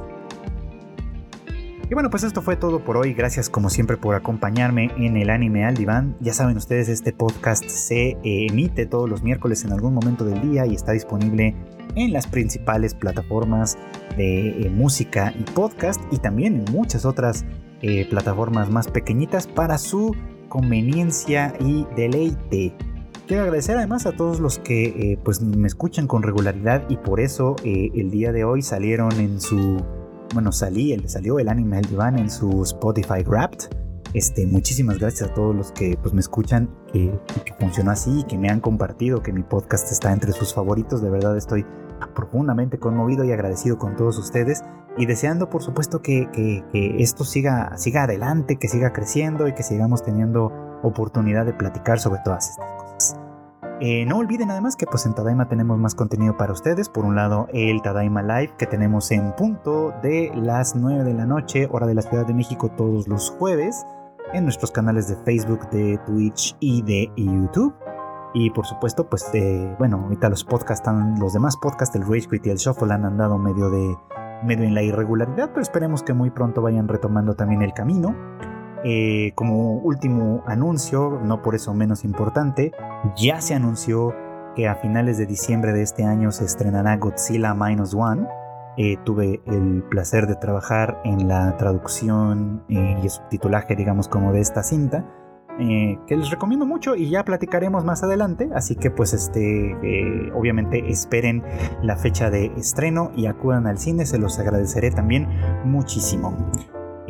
[1.90, 3.14] Y bueno, pues esto fue todo por hoy.
[3.14, 6.16] Gracias como siempre por acompañarme en el anime al diván.
[6.20, 10.40] Ya saben ustedes, este podcast se eh, emite todos los miércoles en algún momento del
[10.40, 11.56] día y está disponible
[11.96, 13.76] en las principales plataformas
[14.16, 17.44] de eh, música y podcast y también en muchas otras
[17.82, 20.16] eh, plataformas más pequeñitas para su
[20.48, 22.76] conveniencia y deleite.
[23.30, 27.56] Quiero agradecer además a todos los que pues me escuchan con regularidad y por eso
[27.64, 29.86] el día de hoy salieron en su
[30.34, 33.70] bueno, salí, salió el anime del diván en su Spotify Wrapped.
[34.16, 37.14] Este, muchísimas gracias a todos los que pues, me escuchan, que,
[37.46, 41.04] que funcionó así, que me han compartido, que mi podcast está entre sus favoritos.
[41.04, 41.68] De verdad estoy
[42.16, 44.64] profundamente conmovido y agradecido con todos ustedes
[44.98, 46.64] y deseando por supuesto que, que,
[46.98, 50.52] esto siga, siga adelante, que siga creciendo y que sigamos teniendo
[50.82, 52.89] oportunidad de platicar sobre todas estas cosas.
[53.82, 56.90] Eh, no olviden además que pues en Tadaima tenemos más contenido para ustedes.
[56.90, 61.26] Por un lado el Tadaima Live que tenemos en punto de las 9 de la
[61.26, 63.86] noche, hora de la Ciudad de México todos los jueves,
[64.34, 67.74] en nuestros canales de Facebook, de Twitch y de YouTube.
[68.34, 69.26] Y por supuesto, pues
[69.80, 73.38] bueno, ahorita los podcasts, los demás podcasts, el Rage Quit y el Shuffle han andado
[73.40, 73.96] medio de
[74.44, 78.16] medio en la irregularidad, pero esperemos que muy pronto vayan retomando también el camino.
[78.84, 82.72] Eh, como último anuncio, no por eso menos importante,
[83.18, 84.16] ya se anunció
[84.56, 88.28] que a finales de diciembre de este año se estrenará Godzilla Minus One.
[88.78, 94.40] Eh, tuve el placer de trabajar en la traducción eh, y subtitulaje, digamos, como de
[94.40, 95.06] esta cinta.
[95.58, 98.50] que les recomiendo mucho y ya platicaremos más adelante.
[98.56, 99.76] Así que pues este,
[100.34, 101.44] obviamente esperen
[101.82, 105.28] la fecha de estreno y acudan al cine, se los agradeceré también
[105.66, 106.34] muchísimo.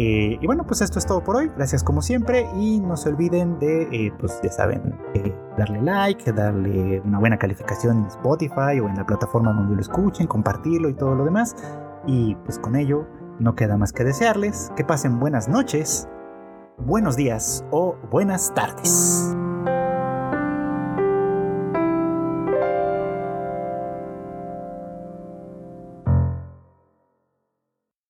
[0.02, 1.52] Eh, y bueno, pues esto es todo por hoy.
[1.58, 2.48] Gracias como siempre.
[2.56, 7.38] Y no se olviden de, eh, pues ya saben, eh, darle like, darle una buena
[7.38, 11.54] calificación en Spotify o en la plataforma donde lo escuchen, compartirlo y todo lo demás.
[12.08, 13.06] Y pues con ello
[13.40, 16.08] no queda más que desearles que pasen buenas noches,
[16.78, 19.36] buenos días o buenas tardes.